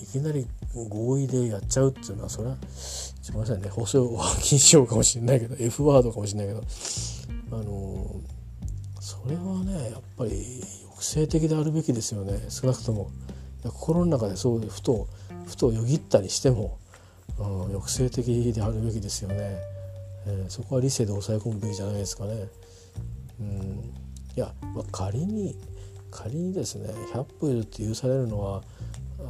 [0.02, 4.06] いきなり合意でやっちゃうっていうのはそれはすみませんね保証
[4.42, 8.22] 禁止用かもしれないけど F ワードかもしれないけどあの
[9.06, 10.32] それはねやっぱり
[10.96, 12.46] 抑制的であるべきですよね。
[12.50, 13.12] 少なくとも
[13.64, 15.08] 心の中でそうふと
[15.46, 16.80] ふとよぎったりしても
[17.38, 19.58] うん、抑制的であるべきですよね、
[20.26, 22.48] えー、そこは理性で抑え込むべきじゃないですかね。
[23.40, 23.94] うん、
[24.36, 25.56] いや、まあ、仮に
[26.12, 28.64] 仮にですね100歩いるって許されるのは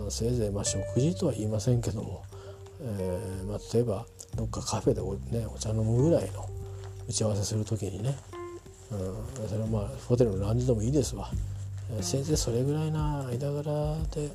[0.10, 2.24] せいぜいまあ食事とは言いませんけども、
[2.82, 4.06] えーまあ、例えば
[4.36, 6.48] どっかカフェでお,、ね、お茶飲むぐらいの
[7.08, 8.16] 打ち合わせする時にね、
[8.92, 11.30] うん、それはまあホテルのランジでもいいですわ、
[12.02, 14.30] せいぜいそれぐらいな間柄で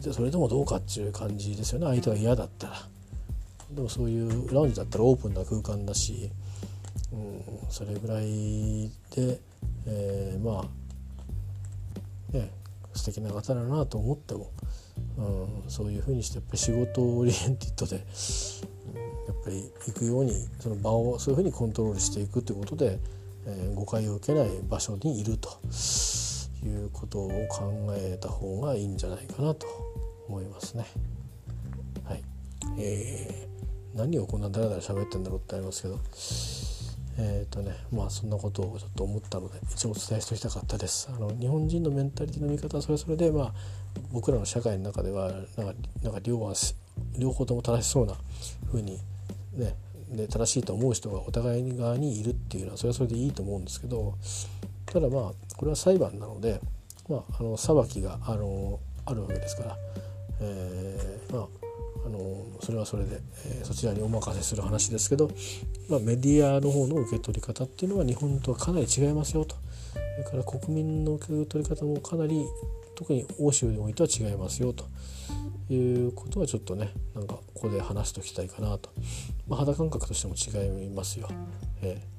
[0.00, 1.86] でそれでもどうかっていう感じですよね。
[1.86, 2.74] 相手が嫌だったら。
[3.70, 6.30] でもそういうラウンジだったらオープンな空間だし、
[7.12, 9.40] うん、それぐらいで、
[9.86, 10.68] えー、ま
[12.32, 12.50] あね
[12.94, 14.50] 素敵な方だなと思っても、
[15.16, 18.04] うん、そういうふうにしてやっぱり仕事オリエンティッドで、
[19.26, 22.98] やっぱり行くようにその場をそういうふうにコントロールしていくということで、
[23.46, 25.48] えー、誤解を受けない場所にいると
[26.64, 29.66] いうことを考えた方がいいんじゃないかなと
[30.28, 30.86] 思いますね。
[32.04, 32.22] はい、
[32.78, 36.00] えー、何をこんなだらだら喋ってんだろうってありますけど
[37.18, 41.10] え、ー、とねまあそんなことをちょっと思ったので一応お伝えしておきたかったです。
[41.14, 43.52] あの日本人のメンタリティの見方はそれぞれでまあ
[44.12, 46.54] 僕らの社会の中ではなんかなんか両は
[47.18, 48.14] 両方とも正しそうな
[48.66, 48.98] 風に
[49.54, 49.74] ね
[50.10, 54.14] で正しいと思う人がお互い側にいるっていうのはそれはそれでいいと思うんですけど
[54.86, 56.60] ただまあこれは裁判なので、
[57.08, 59.76] まあ、あの裁きがあのあるわけですから
[60.42, 61.46] えー、まあ
[62.04, 62.18] あの
[62.60, 65.30] それはそれで、えー、そちらにお任せする話ですけど、
[65.88, 69.54] まあ、メディアの方の受け取り方っていうのは日本とはかなり違いますよと。
[69.94, 72.44] それから国民の受け取り方もかなり
[72.96, 74.84] 特に欧州においては違いますよと。
[75.74, 78.90] いうことはちょっとねなんかここで話しておきたいかなと、
[79.48, 81.28] まあ、肌感覚としても違いますよ。
[81.82, 82.12] えー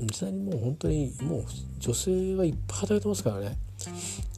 [0.00, 1.44] 実際にもう本当にもう
[1.78, 3.58] 女性はいっぱい働いてますからね。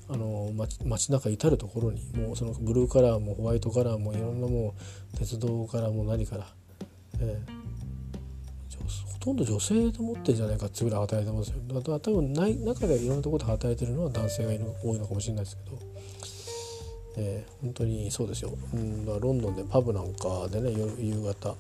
[0.09, 0.51] あの
[0.85, 4.75] 街中至る所にもうそのブルーカラーもホワイトカラーもいろんなも
[5.15, 6.47] う鉄道からも何から、
[7.21, 11.57] えー、ほとんど女性で持ってんじゃないかってぐらい働いてますよ。
[11.69, 15.79] だから多分ない中でいろんなところで働いてるのは男性がいる多いのかもしれないですけど、
[17.17, 21.55] えー、本当にそうですよ、うん、だロンドンでパブなんかでね夕方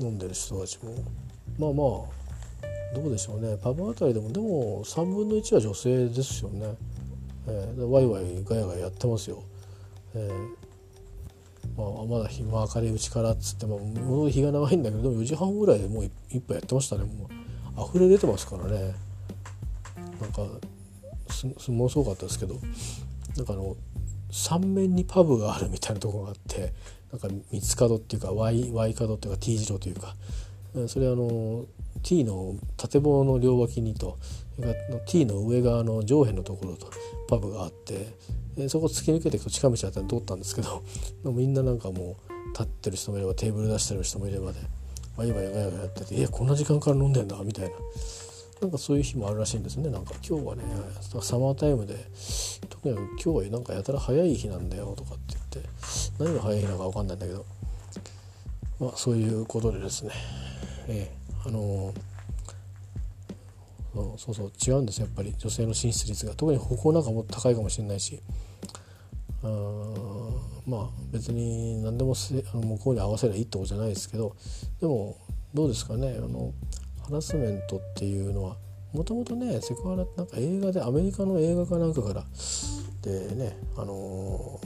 [0.00, 0.92] 飲んでる人たちも。
[1.58, 2.22] まあまあ
[2.94, 3.56] どうでしょうね。
[3.62, 6.74] パブあたりでもでも3分の1は女性ですよね、
[7.46, 9.42] えー、ワイワイガヤガヤやってますよ、
[10.14, 17.04] えー、まあ、まだ日も明るいうちからっつってもも日が長いんだけどでも4時半ぐらいでもう一杯やってましたね。
[17.04, 17.30] も
[17.82, 18.94] う溢れ出てますからね。
[20.20, 20.46] なんか
[21.30, 22.56] すものすごかったですけど。
[23.36, 23.76] なんかあの
[24.32, 26.72] 3面にパブがあるみたいなところがあって
[27.12, 30.16] なんか三つ角っていうか Y, y 角っていうか T 字路というか。
[30.88, 31.66] それあの
[32.02, 34.18] T の建物の両脇にと
[35.06, 36.90] T の上側の上辺のところと
[37.28, 40.82] パブがあってそこ突き抜けていくと近道あったら通ったんですけど
[41.30, 44.60] みんななんかもう立ってる人もいればテーブル出してる人もいればで、
[45.16, 47.70] ワイワイガヤガヤやってて「えこんな時間から飲んでんだ」みたいな。
[48.62, 49.90] なんかそういう日もあるらしいんですね。
[49.90, 50.62] なんか今日はね
[51.20, 51.96] サマータイムで
[52.68, 55.68] 特に今日はなんかやたら早い日なんだよとかって言って
[56.20, 57.44] 何が早い日なのか分かんないんだけど
[58.78, 60.12] まあそういうことでですね。
[60.86, 66.32] えー、あのー、そうそう違うんですやっぱり女性の進出率が。
[66.34, 68.20] 特に歩行なんかも高いかもしれないし。
[69.42, 69.48] あ
[70.68, 74.36] まあ別に何でもせあの向こうに合わせればいいってことじゃないですけど
[74.80, 75.16] でも
[75.52, 76.14] どうですかね。
[76.16, 76.52] あの
[77.12, 78.56] ラスメントっていうのは
[78.92, 82.24] もともとねセクハラってなんか映画でアメリカの映画かなんかから
[83.02, 84.60] でねあの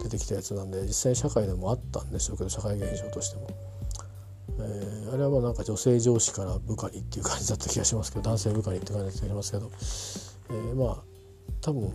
[0.00, 3.48] ー、出てきたやつなんで実際社会でもあったんでしょうけど社会現象としても。
[4.60, 9.70] えー、あれはまあなんか女性上司から部下にっていう感じだった気がしますけど男性部下にって感じだった気がしますけど、
[10.50, 10.96] えー、まあ
[11.60, 11.92] 多分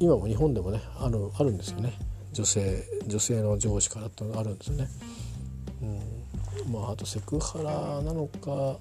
[0.00, 1.92] 今も日本でもねあるあるんですよね
[2.32, 4.88] 女性女性の上司からってのがあるんですよね。
[6.66, 8.78] うん、まああとセクハラなのか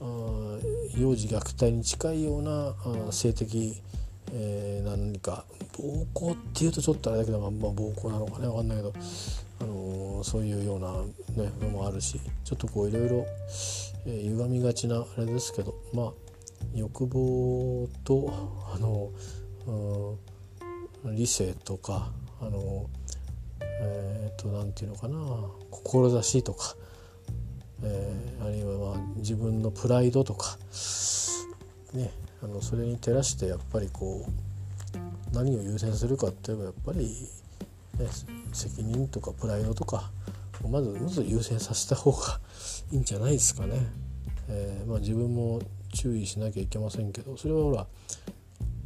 [0.00, 2.74] 幼児虐待に近いような
[3.12, 3.80] 性的、
[4.32, 5.44] えー、何か
[5.76, 8.92] 暴行っていうとちょっとあれだけど、まあ、暴行なのかね分かんないけど
[9.60, 13.26] あのそういうような、ね、のもあるしちょっとこういろいろ、
[14.06, 16.12] えー、歪みがちなあれですけどまあ
[16.74, 18.32] 欲望と
[18.74, 19.10] あの、
[21.04, 22.88] うん、理性とかあの
[23.60, 25.18] えっ、ー、と何て言うのかな
[25.70, 26.74] 志とか、
[27.82, 30.58] えー、あるいはまあ自分のプライドとか
[31.94, 32.10] ね
[32.42, 37.28] あのそれに照らしてやっぱりこう何を優先するかっていえばやっぱり
[38.00, 38.08] ね、
[38.52, 40.10] 責任とかプライドとか
[40.68, 42.40] まずまず優先させた方が
[42.92, 43.86] いいんじゃないですかね。
[44.48, 45.60] えー、まあ、自分も
[45.94, 47.86] 注意しなきゃいけませんけどそれはほら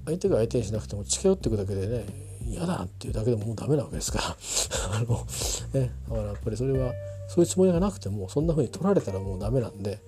[0.05, 2.05] 相手が相手にしなくても近寄っていくだけでね
[2.47, 4.37] 嫌だっていうだけでももうダメなわけですから
[4.97, 5.27] あの、
[5.73, 6.93] ね、だからやっぱりそれは
[7.29, 10.01] そういうつもりがなくてもそんな風に取られたらもうダメなんで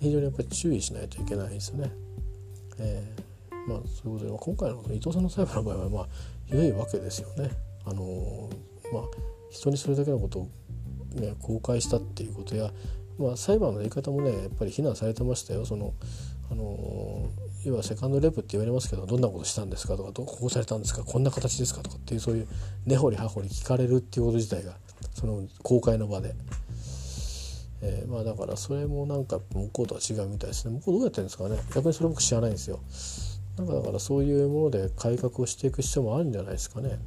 [0.00, 1.90] 非常にやっぱり注意しないといけないですね。
[2.78, 6.08] えー、まあそういうことで今回の伊藤さんの裁判の場合はまあ
[6.46, 7.50] ひどいわけですよね。
[7.86, 8.50] あの
[8.92, 9.02] まあ
[9.50, 10.48] 人にそれだけのことを、
[11.14, 12.70] ね、公開したっていうことや、
[13.18, 15.64] まあ、裁判の言い方もねやっぱり非難されてましたよ。
[15.64, 15.94] その
[16.50, 17.30] あの
[17.64, 22.48] 要はセカンドレプって言われますけどどんなことしたんですかとかどこうされたんですかこんな形ですかとかっていうそういう
[22.84, 24.76] 根掘り葉掘り聞かれるっていうこと自体が
[25.14, 26.34] その公開の場で。
[27.86, 32.80] えー、まあだからそれもなんか向こうとは違うみたいですね向こうどうやってるんですかね逆にそれ僕知らないんですよ
[33.58, 36.98] なんかだからそういうもので改革をしていく必要もあるんじゃないですかね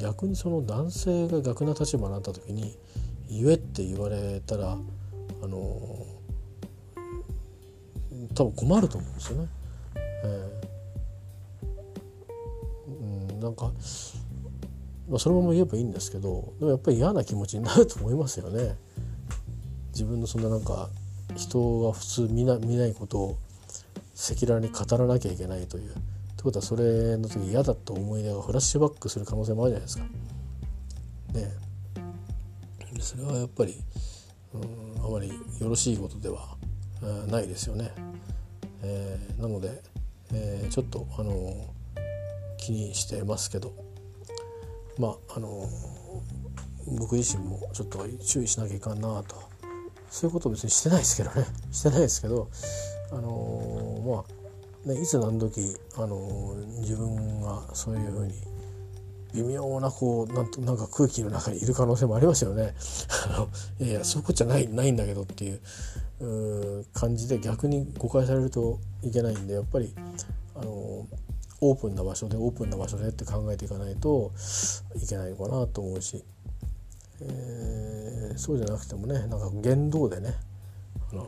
[0.00, 2.78] 逆にその男性が逆な立場になった時に
[3.28, 4.76] 言えって言われたら
[5.42, 5.58] あの
[8.34, 9.48] 多分困ると思うんですよね。
[10.24, 13.72] えー、うんなんか、
[15.12, 18.76] まあ、そのまま言えばいいんですけどでもやっぱり嫌な気持ちになると思いますよね。
[19.92, 20.88] 自分のそんななんか
[21.36, 23.38] 人が普通見な見ないことを
[24.16, 25.90] 赤裸々に語らなきゃいけないという。
[25.90, 25.94] っ
[26.34, 30.04] てことはそれの時嫌だった思い出がフラッシュバックする可能性もあるじゃないですか。
[31.34, 31.52] ね
[32.98, 33.76] それはやっぱり
[34.54, 36.56] うんあまりよろしいことでは
[37.30, 37.90] ないですよね。
[38.82, 39.82] えー、なので、
[40.32, 41.66] えー、ちょっとあの
[42.56, 43.91] 気にしてますけど
[44.98, 45.68] まああの
[46.98, 49.36] 僕自身もちょっと注意しなきゃいかんなと
[50.10, 52.48] そういうことを別にしてないですけどね してないですけど
[53.10, 54.42] あのまあ
[54.88, 58.34] ね、いつ何時あの自分がそういうふうに
[59.32, 62.74] 微妙なこうなんとなんか空気の中にいる可能性もありますよね。
[63.80, 65.60] いやいやそういうことじゃないないんだけどっていう
[66.20, 69.94] う感じで逆に誤解されるといけないんでやっぱり
[71.62, 74.32] オープンな場所でオープンな場所でって考えていかないと
[74.96, 76.24] いけないのかなと思うし、
[77.20, 80.34] えー、そうじゃなくてもねなんか言動でね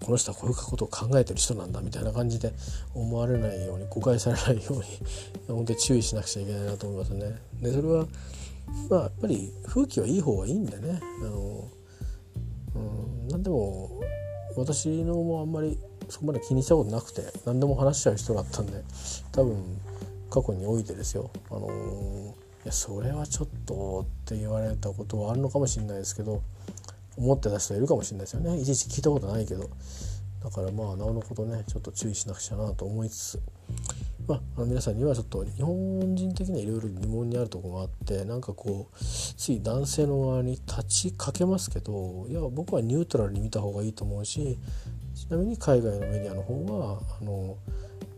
[0.00, 2.52] この人はこういうことを考えてる人なんだみたいな感じで
[2.94, 4.82] 思われないように誤解されないように
[5.46, 7.38] 本当に注意しなくちゃいけないなと思いますね。
[7.62, 8.06] でそれは
[8.88, 11.68] まあやっぱり風紀はいい方がいいんでねあの、
[12.74, 14.00] うん、何でも
[14.56, 15.78] 私のもあんまり
[16.08, 18.82] そこまで気にしたことなくて何でも話しちゃう人だったんで
[19.32, 19.80] 多分
[20.34, 21.30] 過去においてですよ。
[21.48, 26.42] あのいやそれはちょっとって言われたことはあるのかもしれないですけど
[27.16, 28.58] 思ってた人いるかもしれないですよね。
[28.58, 29.70] いちいち聞いたことないけど。
[30.42, 33.42] だからまあなおのことねちょっと注意しなくちゃなと思いつつ。
[34.26, 44.58] まあ、の皆さんにはちょっと日本人的にはいろいろ疑問にあるところがあってなんかこうつい男性の側に立ちかけますけどいや僕はニュートラルに見た方がいいと思うし
[45.14, 47.56] ちなみに海外のメディアの方はあの、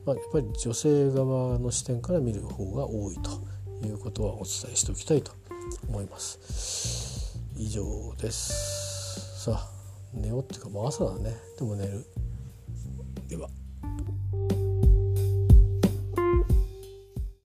[0.06, 5.32] まあ、やっぱり女性側の視点から見る方が多いということはお伝えしておきたいと
[5.88, 7.40] 思います。
[7.56, 7.82] 以上
[8.16, 9.44] です。
[9.44, 9.70] さあ
[10.14, 11.34] 寝ようっていうかもう朝だね。
[11.58, 12.06] でも寝る。
[13.28, 13.48] では。